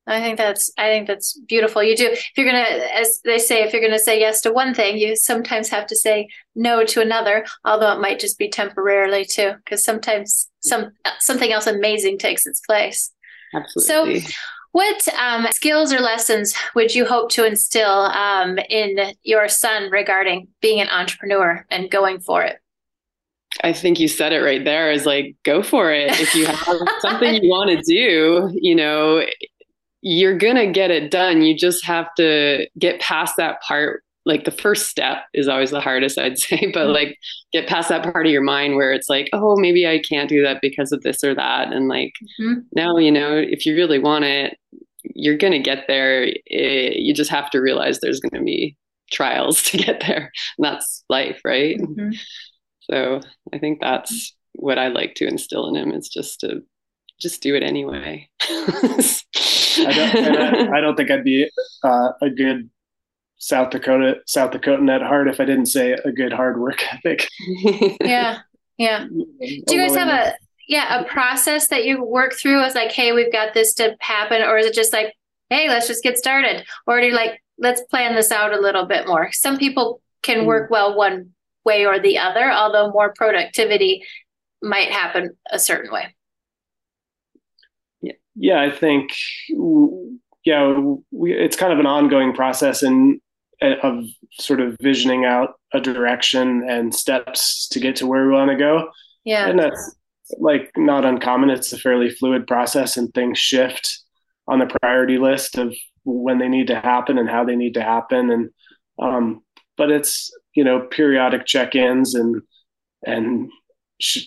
[0.06, 1.82] I think that's I think that's beautiful.
[1.82, 4.72] You do if you're gonna, as they say, if you're gonna say yes to one
[4.74, 7.44] thing, you sometimes have to say no to another.
[7.64, 12.60] Although it might just be temporarily too, because sometimes some something else amazing takes its
[12.60, 13.12] place.
[13.54, 14.20] Absolutely.
[14.20, 14.30] So,
[14.72, 20.48] what um, skills or lessons would you hope to instill um, in your son regarding
[20.62, 22.61] being an entrepreneur and going for it?
[23.62, 26.18] I think you said it right there is like, go for it.
[26.20, 29.24] If you have something you want to do, you know,
[30.00, 31.42] you're going to get it done.
[31.42, 34.02] You just have to get past that part.
[34.24, 36.92] Like the first step is always the hardest, I'd say, but mm-hmm.
[36.92, 37.18] like
[37.52, 40.42] get past that part of your mind where it's like, oh, maybe I can't do
[40.42, 41.72] that because of this or that.
[41.72, 42.60] And like, mm-hmm.
[42.74, 44.56] now, you know, if you really want it,
[45.02, 46.24] you're going to get there.
[46.46, 48.76] It, you just have to realize there's going to be
[49.12, 50.32] trials to get there.
[50.58, 51.78] And that's life, right?
[51.78, 52.10] Mm-hmm.
[52.90, 53.20] So
[53.52, 56.62] I think that's what I like to instill in him is just to
[57.20, 58.28] just do it anyway.
[58.42, 61.48] I don't, I, I, don't think I'd be
[61.82, 62.68] uh, a good
[63.38, 67.28] South Dakota South Dakotan at heart if I didn't say a good hard work ethic.
[68.00, 68.38] yeah,
[68.78, 69.06] yeah.
[69.08, 70.34] Do you guys have a
[70.68, 72.62] yeah a process that you work through?
[72.62, 75.14] As like, hey, we've got this to happen, or is it just like,
[75.50, 78.86] hey, let's just get started, or do you like let's plan this out a little
[78.86, 79.32] bit more?
[79.32, 80.46] Some people can hmm.
[80.46, 81.30] work well one
[81.64, 84.04] way or the other, although more productivity
[84.62, 86.14] might happen a certain way
[88.34, 89.12] yeah, I think
[90.44, 93.20] yeah, we, it's kind of an ongoing process and
[93.60, 98.50] of sort of visioning out a direction and steps to get to where we want
[98.50, 98.90] to go.
[99.24, 99.96] Yeah, and that's
[100.38, 101.50] like not uncommon.
[101.50, 104.00] It's a fairly fluid process, and things shift
[104.48, 107.82] on the priority list of when they need to happen and how they need to
[107.82, 108.30] happen.
[108.30, 108.50] And
[108.98, 109.42] um,
[109.76, 112.42] but it's you know periodic check-ins and
[113.04, 113.50] and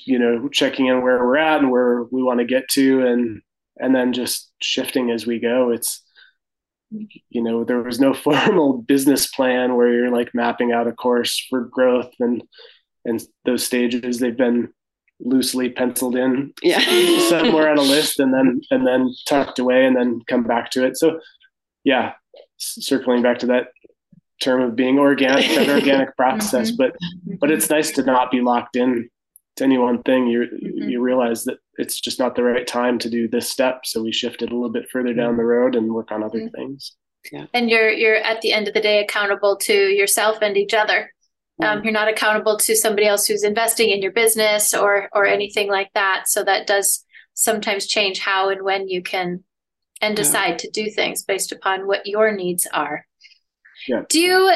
[0.05, 3.41] you know checking in where we're at and where we want to get to and
[3.77, 5.71] and then just shifting as we go.
[5.71, 6.01] It's
[7.29, 11.45] you know there was no formal business plan where you're like mapping out a course
[11.49, 12.43] for growth and
[13.05, 14.69] and those stages they've been
[15.21, 16.79] loosely penciled in yeah.
[17.29, 20.85] somewhere on a list and then and then tucked away and then come back to
[20.85, 21.19] it so
[21.85, 22.13] yeah
[22.57, 23.67] circling back to that
[24.41, 26.77] term of being organic that organic process mm-hmm.
[26.77, 29.09] but but it's nice to not be locked in
[29.57, 30.89] to any one thing, you mm-hmm.
[30.89, 33.81] you realize that it's just not the right time to do this step.
[33.85, 35.37] So we shifted a little bit further down mm-hmm.
[35.37, 36.55] the road and work on other mm-hmm.
[36.55, 36.95] things.
[37.31, 37.45] Yeah.
[37.53, 41.11] And you're you're at the end of the day accountable to yourself and each other.
[41.63, 45.69] Um, you're not accountable to somebody else who's investing in your business or or anything
[45.69, 46.25] like that.
[46.27, 49.43] So that does sometimes change how and when you can
[50.01, 50.57] and decide yeah.
[50.57, 53.05] to do things based upon what your needs are.
[53.87, 54.01] Yeah.
[54.09, 54.51] Do you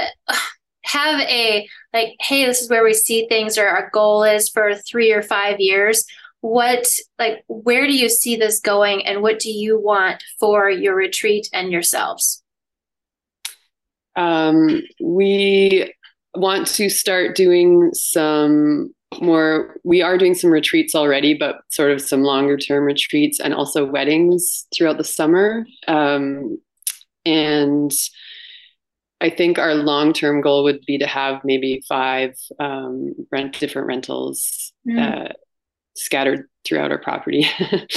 [0.90, 4.76] have a like hey this is where we see things or our goal is for
[4.76, 6.06] three or five years.
[6.42, 10.96] What like where do you see this going and what do you want for your
[10.96, 12.44] retreat and yourselves?
[14.16, 15.94] Um, we
[16.36, 22.00] want to start doing some more we are doing some retreats already but sort of
[22.00, 25.66] some longer term retreats and also weddings throughout the summer.
[25.88, 26.58] Um,
[27.26, 27.92] and
[29.22, 33.88] I think our long term goal would be to have maybe five um, rent different
[33.88, 34.72] rentals.
[34.88, 35.30] Mm.
[35.30, 35.34] Uh,
[35.96, 37.46] scattered throughout our property.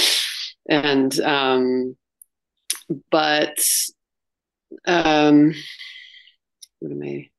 [0.69, 1.95] and um,
[3.09, 3.57] but
[4.85, 5.53] um,
[6.79, 7.29] what am I?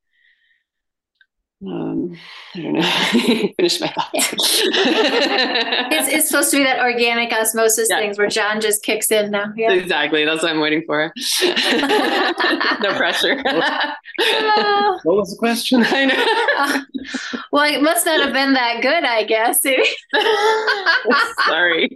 [1.66, 2.16] Um,
[2.54, 2.82] I don't know.
[3.56, 4.10] Finish my thoughts.
[4.12, 7.98] it's, it's supposed to be that organic osmosis yeah.
[7.98, 9.52] things where Jon just kicks in now.
[9.56, 9.72] Yeah.
[9.72, 10.24] Exactly.
[10.24, 11.12] That's what I'm waiting for.
[11.42, 13.36] no pressure.
[13.36, 15.84] what was the question?
[15.86, 16.26] I know.
[16.58, 16.80] Uh,
[17.52, 19.62] well, it must not have been that good, I guess.
[21.46, 21.88] Sorry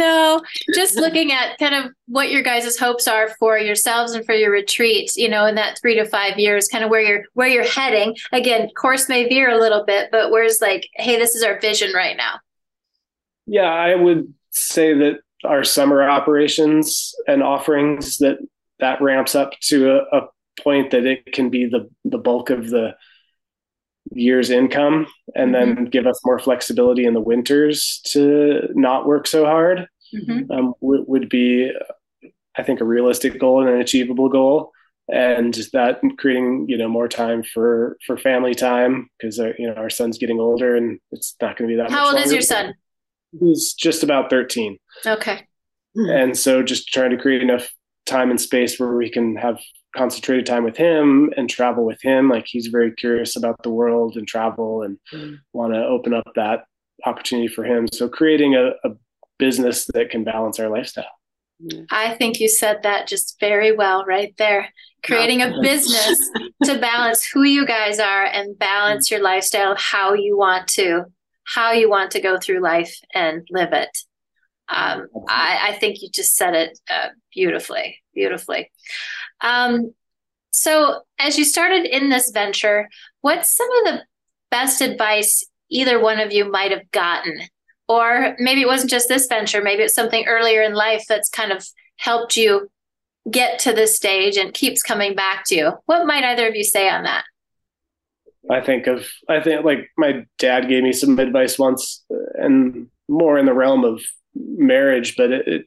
[0.00, 0.40] no,
[0.74, 4.50] just looking at kind of what your guys' hopes are for yourselves and for your
[4.50, 7.64] retreat, you know, in that three to five years, kind of where you're where you're
[7.64, 8.16] heading.
[8.32, 11.92] Again, course may veer a little bit, but where's like, hey, this is our vision
[11.94, 12.40] right now.
[13.46, 18.38] Yeah, I would say that our summer operations and offerings that
[18.78, 20.28] that ramps up to a, a
[20.62, 22.94] point that it can be the the bulk of the
[24.12, 25.74] year's income and mm-hmm.
[25.74, 30.50] then give us more flexibility in the winters to not work so hard mm-hmm.
[30.50, 31.72] um, w- would be
[32.56, 34.72] i think a realistic goal and an achievable goal.
[35.12, 39.74] And that creating you know more time for for family time because uh, you know
[39.74, 42.42] our son's getting older and it's not going to be that how old is your
[42.42, 42.74] son?
[43.40, 45.48] He's just about 13 okay.
[45.96, 47.68] And so just trying to create enough
[48.06, 49.58] time and space where we can have
[49.96, 52.28] concentrated time with him and travel with him.
[52.28, 55.38] Like he's very curious about the world and travel and mm.
[55.52, 56.64] want to open up that
[57.04, 57.88] opportunity for him.
[57.92, 58.94] So creating a, a
[59.38, 61.06] business that can balance our lifestyle.
[61.90, 64.72] I think you said that just very well right there.
[65.04, 66.18] Creating a business
[66.64, 71.04] to balance who you guys are and balance your lifestyle, how you want to,
[71.44, 73.90] how you want to go through life and live it.
[74.68, 78.70] Um, I, I, think you just said it uh, beautifully, beautifully.
[79.40, 79.94] Um,
[80.50, 82.88] so, as you started in this venture,
[83.20, 84.02] what's some of the
[84.50, 87.40] best advice either one of you might have gotten?
[87.88, 91.52] Or maybe it wasn't just this venture, maybe it's something earlier in life that's kind
[91.52, 91.66] of
[91.96, 92.70] helped you
[93.30, 95.72] get to this stage and keeps coming back to you.
[95.86, 97.24] What might either of you say on that?
[98.50, 103.38] I think of, I think like my dad gave me some advice once and more
[103.38, 104.02] in the realm of
[104.34, 105.66] marriage, but it, it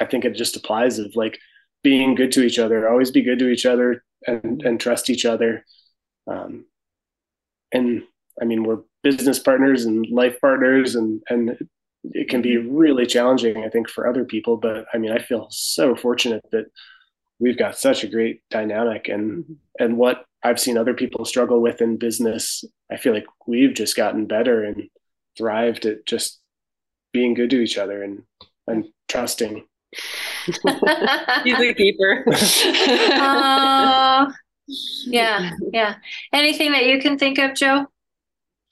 [0.00, 1.38] I think it just applies of like
[1.82, 5.24] being good to each other, always be good to each other and, and trust each
[5.24, 5.64] other.
[6.26, 6.66] Um,
[7.72, 8.02] and
[8.40, 11.56] I mean, we're business partners and life partners and, and
[12.04, 14.56] it can be really challenging, I think, for other people.
[14.56, 16.66] But I mean, I feel so fortunate that
[17.38, 21.80] we've got such a great dynamic and, and what I've seen other people struggle with
[21.80, 22.64] in business.
[22.90, 24.88] I feel like we've just gotten better and
[25.36, 26.40] thrived at just
[27.12, 28.22] being good to each other and,
[28.66, 29.64] and trusting.
[30.44, 32.24] He's a keeper.
[32.28, 34.30] uh,
[35.06, 35.94] yeah, yeah.
[36.32, 37.86] Anything that you can think of, Joe?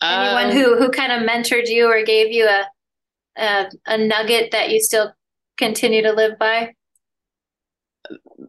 [0.03, 2.67] Anyone um, who who kind of mentored you or gave you a,
[3.41, 5.13] a a nugget that you still
[5.57, 6.75] continue to live by?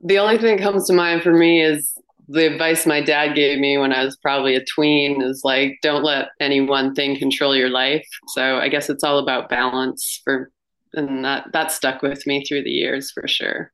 [0.03, 1.93] The only thing that comes to mind for me is
[2.27, 6.03] the advice my dad gave me when I was probably a tween is like, don't
[6.03, 8.05] let any one thing control your life.
[8.33, 10.51] So I guess it's all about balance for
[10.93, 13.71] and that that stuck with me through the years for sure.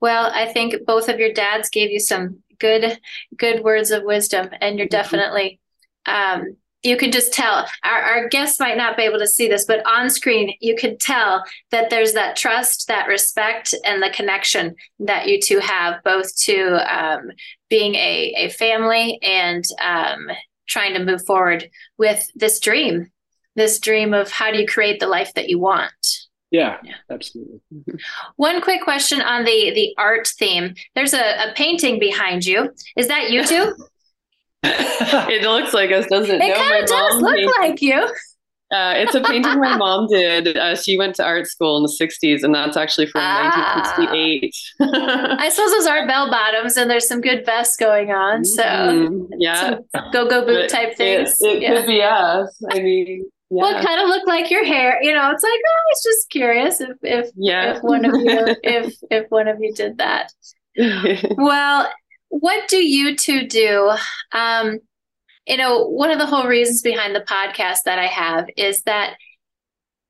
[0.00, 2.98] Well, I think both of your dads gave you some good
[3.36, 4.96] good words of wisdom, and you're mm-hmm.
[4.96, 5.60] definitely
[6.06, 9.64] um, you can just tell our, our guests might not be able to see this
[9.64, 14.74] but on screen you could tell that there's that trust that respect and the connection
[14.98, 17.30] that you two have both to um,
[17.70, 20.28] being a, a family and um,
[20.66, 21.68] trying to move forward
[21.98, 23.10] with this dream
[23.56, 25.92] this dream of how do you create the life that you want
[26.50, 26.94] yeah, yeah.
[27.10, 27.60] absolutely
[28.36, 33.08] one quick question on the the art theme there's a, a painting behind you is
[33.08, 33.74] that you two
[34.64, 36.40] it looks like us, doesn't it?
[36.40, 37.52] It kind of does look painted.
[37.58, 38.08] like you.
[38.72, 40.56] Uh, it's a painting my mom did.
[40.56, 43.82] Uh, she went to art school in the 60s, and that's actually from ah.
[43.84, 44.54] 1968.
[45.40, 48.44] I suppose those are bell bottoms, and there's some good vests going on.
[48.44, 49.78] So, mm, yeah.
[50.12, 51.36] Go go boot type things.
[51.40, 51.74] It, it yeah.
[51.74, 52.62] could be us.
[52.70, 53.62] I mean, yeah.
[53.62, 55.02] Well, kind of look like your hair.
[55.02, 57.76] You know, it's like, oh, I was just curious if if, yeah.
[57.76, 60.32] if one of you if if one of you did that.
[61.36, 61.90] well,
[62.28, 63.92] what do you two do?
[64.32, 64.78] Um,
[65.46, 69.16] you know, one of the whole reasons behind the podcast that I have is that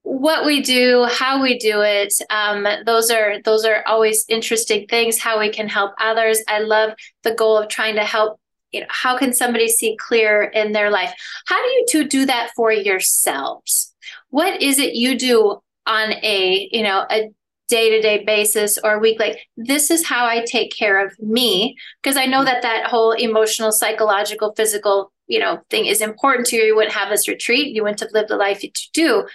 [0.03, 5.19] what we do, how we do it, um, those are those are always interesting things.
[5.19, 6.41] How we can help others.
[6.49, 8.39] I love the goal of trying to help.
[8.73, 11.13] You know, how can somebody see clear in their life?
[11.47, 13.95] How do you two do that for yourselves?
[14.31, 17.31] What is it you do on a you know a
[17.69, 21.77] day to day basis or week like this is how I take care of me
[22.03, 26.57] because I know that that whole emotional psychological physical you know thing is important to
[26.57, 27.75] you, you wouldn't have this retreat.
[27.75, 29.27] You wouldn't have lived the life you do.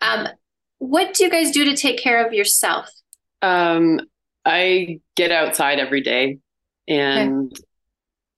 [0.00, 0.28] Um,
[0.78, 2.90] what do you guys do to take care of yourself?
[3.40, 4.00] Um,
[4.44, 6.38] I get outside every day,
[6.88, 7.62] and okay.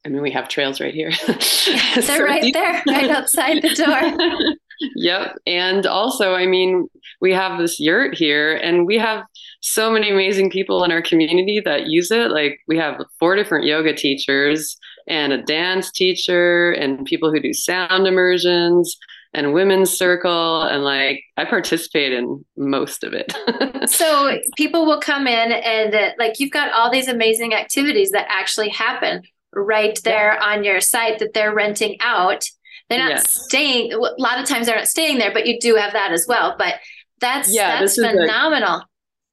[0.07, 1.11] I mean we have trails right here.
[1.27, 1.41] they're
[2.03, 4.55] so right there, right outside the door.
[4.95, 6.89] yep, and also I mean
[7.21, 9.25] we have this yurt here, and we have
[9.63, 12.31] so many amazing people in our community that use it.
[12.31, 14.77] Like we have four different yoga teachers
[15.09, 18.97] and a dance teacher and people who do sound immersions
[19.35, 23.33] and women's circle and like i participate in most of it
[23.89, 28.27] so people will come in and uh, like you've got all these amazing activities that
[28.29, 29.23] actually happen
[29.57, 30.45] right there yeah.
[30.45, 32.45] on your site that they're renting out
[32.89, 33.45] they're not yes.
[33.45, 36.27] staying a lot of times they're not staying there but you do have that as
[36.29, 36.75] well but
[37.21, 38.83] that's yeah, that's phenomenal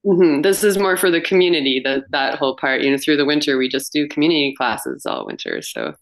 [0.05, 0.41] Mm-hmm.
[0.41, 1.81] This is more for the community.
[1.83, 5.25] That that whole part, you know, through the winter, we just do community classes all
[5.25, 5.61] winter.
[5.61, 5.93] So,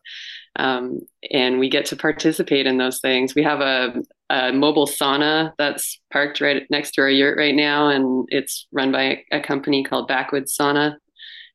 [0.55, 1.01] um,
[1.31, 3.35] and we get to participate in those things.
[3.35, 4.01] We have a,
[4.31, 8.91] a, mobile sauna that's parked right next to our yurt right now, and it's run
[8.91, 10.95] by a company called Backwoods Sauna,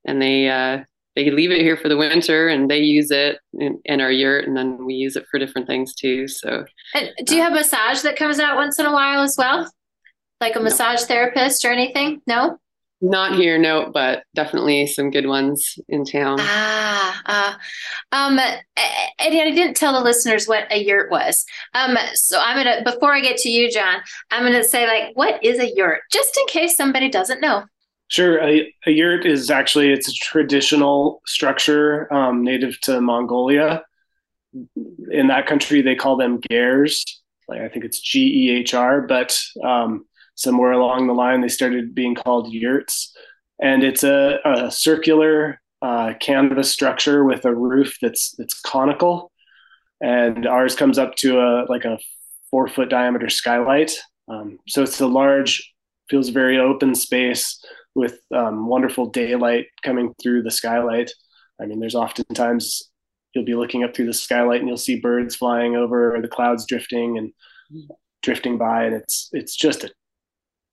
[0.04, 0.84] and they uh,
[1.16, 4.46] they leave it here for the winter, and they use it in, in, our yurt,
[4.46, 6.28] and then we use it for different things too.
[6.28, 6.64] So,
[6.94, 9.68] and do you have massage that comes out once in a while as well?
[10.40, 12.20] like a massage therapist or anything?
[12.26, 12.58] No?
[13.02, 16.38] Not here, no, but definitely some good ones in town.
[16.40, 18.62] Ah, uh, um, and
[19.18, 21.44] I didn't tell the listeners what a yurt was.
[21.74, 24.00] Um, so I'm gonna before I get to you, Jon,
[24.30, 27.64] I'm gonna say like, what is a yurt, just in case somebody doesn't know.
[28.09, 33.82] Sure, a, a yurt is actually it's a traditional structure um, native to Mongolia.
[35.11, 37.04] In that country, they call them gers.
[37.48, 41.48] Like I think it's G E H R, but um, somewhere along the line they
[41.48, 43.14] started being called yurts
[43.61, 49.32] and it's a, a circular uh, canvas structure with a roof that's that's conical
[50.00, 51.98] and ours comes up to a like a
[52.50, 53.92] four foot diameter skylight
[54.28, 55.72] um, so it's a large
[56.11, 57.62] feels very open space
[57.97, 61.11] with um, wonderful daylight coming through the skylight
[61.61, 62.90] i mean there's oftentimes
[63.34, 66.28] you'll be looking up through the skylight and you'll see birds flying over or the
[66.28, 67.32] clouds drifting and
[68.22, 69.90] drifting by and it's it's just an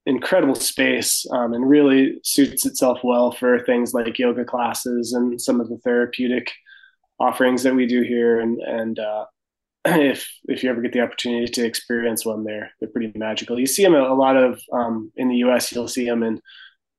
[0.05, 5.61] incredible space um, and really suits itself well for things like yoga classes and some
[5.61, 6.51] of the therapeutic
[7.19, 8.39] offerings that we do here.
[8.39, 9.25] And and uh,
[9.85, 13.59] if if you ever get the opportunity to experience one, there they're pretty magical.
[13.59, 15.71] You see them a, lot of um, in the U.S.
[15.71, 16.41] You'll see them in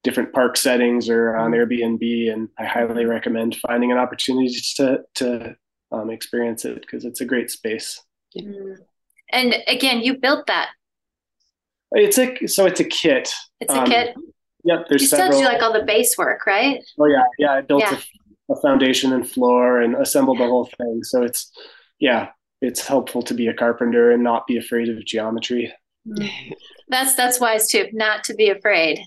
[0.05, 1.73] different park settings or on mm-hmm.
[1.73, 5.57] Airbnb, and I highly recommend finding an opportunity to to
[5.91, 8.01] um, experience it because it's a great space.
[8.39, 8.77] Mm.
[9.33, 10.69] And again, you built that
[11.95, 13.33] it's a so it's a kit.
[13.61, 14.15] It's a um, kit.
[14.65, 14.87] Yep.
[14.89, 15.41] There's you still several.
[15.41, 16.83] do like all the base work, right?
[16.99, 17.53] Oh yeah, yeah.
[17.53, 17.99] I built yeah.
[18.49, 21.01] A, a, foundation and floor and assembled the whole thing.
[21.05, 21.53] So it's
[22.01, 22.29] yeah,
[22.61, 25.73] it's helpful to be a carpenter and not be afraid of geometry.
[26.89, 29.01] That's that's wise too, not to be afraid.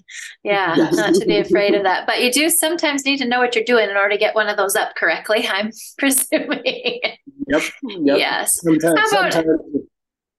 [0.44, 0.94] Yeah, yes.
[0.96, 2.08] not to be afraid of that.
[2.08, 4.50] But you do sometimes need to know what you're doing in order to get one
[4.50, 5.48] of those up correctly.
[5.52, 5.70] I'm
[6.00, 6.64] presuming.
[6.64, 7.62] Yep.
[7.84, 8.18] yep.
[8.18, 8.60] Yes.
[8.62, 9.60] Sometimes, about, sometimes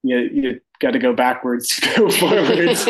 [0.03, 2.87] you, you got to go backwards to go forwards.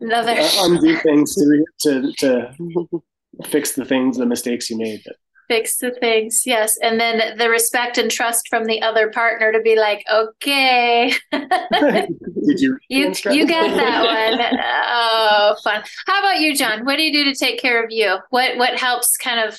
[0.00, 3.02] Another uh, undo things to, to to
[3.46, 5.02] fix the things, the mistakes you made.
[5.04, 5.16] But.
[5.50, 9.60] Fix the things, yes, and then the respect and trust from the other partner to
[9.60, 14.60] be like, okay, did you you you got that one?
[14.86, 15.82] Oh, fun.
[16.06, 16.84] How about you, Jon?
[16.84, 18.18] What do you do to take care of you?
[18.30, 19.58] What what helps kind of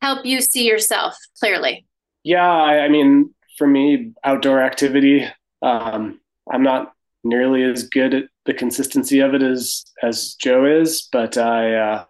[0.00, 1.84] help you see yourself clearly?
[2.24, 5.28] Yeah, I, I mean, for me, outdoor activity
[5.62, 6.92] um, I'm not
[7.24, 12.04] nearly as good at the consistency of it as as Joe is, but I uh,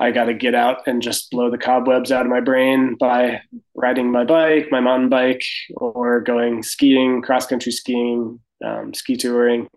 [0.00, 3.42] I got to get out and just blow the cobwebs out of my brain by
[3.74, 5.42] riding my bike, my mountain bike,
[5.76, 9.68] or going skiing, cross country skiing, um, ski touring.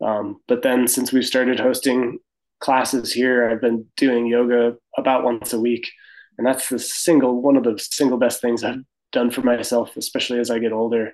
[0.00, 2.20] Um, but then since we've started hosting
[2.60, 5.90] classes here, I've been doing yoga about once a week,
[6.38, 10.38] and that's the single one of the single best things I've done for myself, especially
[10.38, 11.12] as I get older.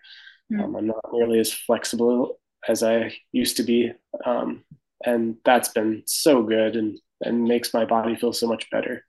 [0.53, 0.63] Mm.
[0.63, 2.39] Um, I'm not nearly as flexible
[2.69, 3.93] as I used to be,
[4.27, 4.63] um,
[5.07, 9.05] and that's been so good and and makes my body feel so much better.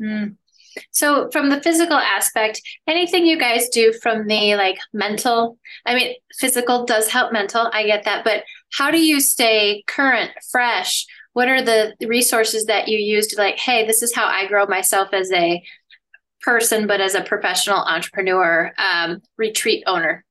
[0.00, 0.36] Mm.
[0.90, 5.58] So, from the physical aspect, anything you guys do from the like mental?
[5.86, 7.70] I mean, physical does help mental.
[7.72, 11.06] I get that, but how do you stay current, fresh?
[11.32, 14.66] What are the resources that you use to like, hey, this is how I grow
[14.66, 15.62] myself as a
[16.42, 20.24] person, but as a professional entrepreneur, um, retreat owner?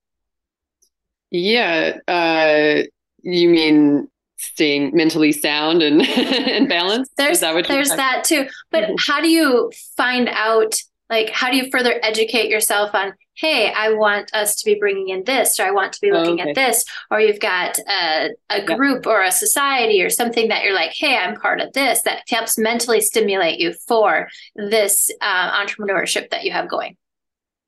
[1.31, 1.97] Yeah.
[2.07, 2.83] Uh,
[3.21, 7.11] you mean staying mentally sound and, and balanced?
[7.17, 8.47] There's, there's that too.
[8.71, 8.95] But mm-hmm.
[8.99, 10.75] how do you find out
[11.09, 15.09] like how do you further educate yourself on hey i want us to be bringing
[15.09, 16.49] in this or i want to be looking okay.
[16.49, 20.73] at this or you've got a, a group or a society or something that you're
[20.73, 26.29] like hey i'm part of this that helps mentally stimulate you for this uh, entrepreneurship
[26.29, 26.97] that you have going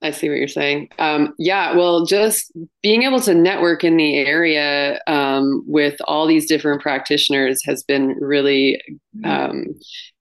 [0.02, 0.90] I see what you're saying.
[0.98, 6.48] Um, yeah, well, just being able to network in the area um, with all these
[6.48, 8.82] different practitioners has been really
[9.18, 9.30] mm-hmm.
[9.30, 9.66] um,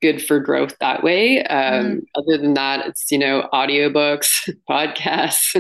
[0.03, 1.45] good for growth that way.
[1.45, 2.01] Um, mm.
[2.17, 5.55] Other than that, it's you know audiobooks, podcasts,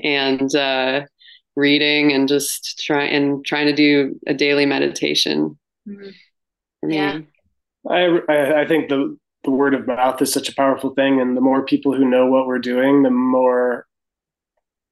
[0.00, 1.06] and uh,
[1.54, 5.56] reading, and just try and trying to do a daily meditation.
[5.88, 6.12] Mm.
[6.88, 7.20] Yeah,
[7.88, 11.40] I I think the the word of mouth is such a powerful thing and the
[11.40, 13.86] more people who know what we're doing the more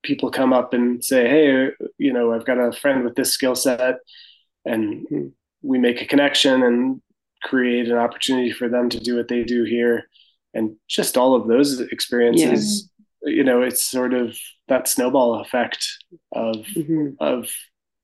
[0.02, 3.54] people come up and say hey you know i've got a friend with this skill
[3.54, 3.96] set
[4.64, 5.32] and
[5.62, 7.00] we make a connection and
[7.42, 10.08] create an opportunity for them to do what they do here
[10.54, 12.90] and just all of those experiences
[13.22, 13.32] yeah.
[13.32, 14.36] you know it's sort of
[14.68, 15.86] that snowball effect
[16.32, 17.10] of mm-hmm.
[17.20, 17.50] of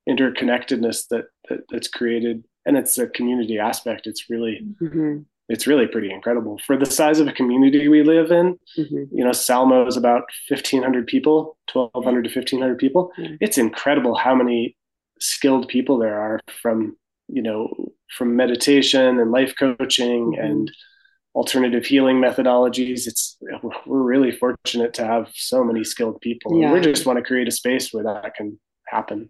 [0.07, 5.87] interconnectedness that, that that's created and it's a community aspect it's really mm-hmm it's really
[5.87, 8.57] pretty incredible for the size of a community we live in.
[8.77, 9.15] Mm-hmm.
[9.15, 13.11] You know, Salmo is about 1,500 people, 1,200 to 1,500 people.
[13.17, 13.35] Mm-hmm.
[13.41, 14.75] It's incredible how many
[15.19, 20.43] skilled people there are from, you know, from meditation and life coaching mm-hmm.
[20.43, 20.71] and
[21.35, 23.05] alternative healing methodologies.
[23.05, 23.37] It's
[23.85, 26.59] we're really fortunate to have so many skilled people.
[26.59, 26.73] Yeah.
[26.73, 29.29] We just want to create a space where that can happen.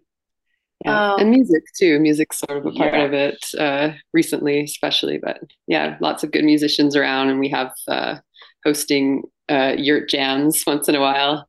[0.86, 1.14] Yeah.
[1.14, 1.98] Um, and music too.
[1.98, 3.02] Music's sort of a part yeah.
[3.02, 5.18] of it uh, recently, especially.
[5.18, 8.16] But yeah, lots of good musicians around, and we have uh,
[8.64, 11.48] hosting uh, yurt jams once in a while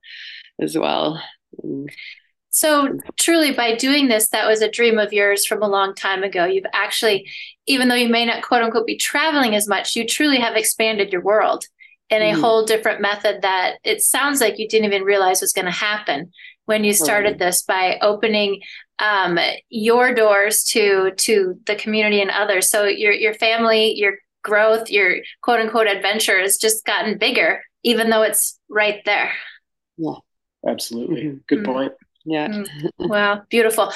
[0.60, 1.22] as well.
[2.50, 6.24] So truly, by doing this, that was a dream of yours from a long time
[6.24, 6.46] ago.
[6.46, 7.30] You've actually,
[7.68, 11.12] even though you may not quote unquote be traveling as much, you truly have expanded
[11.14, 11.66] your world
[12.10, 12.42] in a mm.
[12.42, 16.32] whole different method that it sounds like you didn't even realize was going to happen
[16.66, 18.62] when you started this by opening
[19.00, 19.40] um,
[19.70, 22.70] your doors to to the community and others.
[22.70, 28.10] So your your family, your growth, your quote unquote adventure has just gotten bigger, even
[28.10, 29.32] though it's right there.
[29.98, 30.16] Yeah,
[30.68, 31.24] absolutely.
[31.24, 31.38] Mm-hmm.
[31.48, 31.72] Good mm-hmm.
[31.72, 31.92] point.
[32.28, 32.50] Yeah.
[32.50, 32.68] Mm.
[33.00, 33.42] wow.
[33.50, 33.92] Beautiful.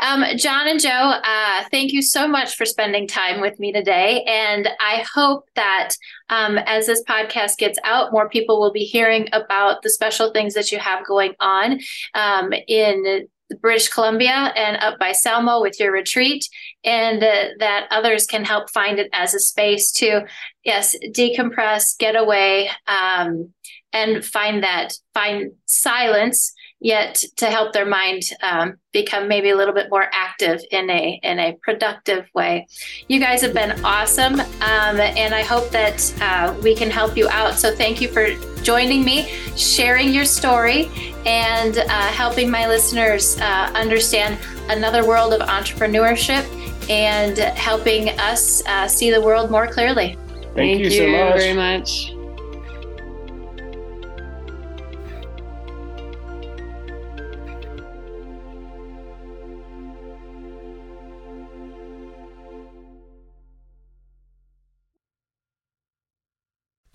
[0.00, 4.24] Um, Jon and Joe, uh, thank you so much for spending time with me today.
[4.26, 5.90] And I hope that
[6.28, 10.54] um, as this podcast gets out, more people will be hearing about the special things
[10.54, 11.78] that you have going on
[12.14, 13.28] um, in
[13.60, 16.48] British Columbia and up by Salmo with your retreat,
[16.84, 20.26] and uh, that others can help find it as a space to,
[20.64, 23.52] yes, decompress, get away, um,
[23.96, 29.72] and find that, find silence yet to help their mind um, become maybe a little
[29.72, 32.66] bit more active in a in a productive way.
[33.08, 37.28] You guys have been awesome, um, and I hope that uh, we can help you
[37.30, 37.54] out.
[37.54, 38.26] So thank you for
[38.62, 40.90] joining me, sharing your story,
[41.24, 41.88] and uh,
[42.22, 44.38] helping my listeners uh, understand
[44.68, 46.44] another world of entrepreneurship
[46.90, 50.08] and helping us uh, see the world more clearly.
[50.14, 51.38] Thank, Thank you, you so much.
[51.38, 52.15] very much.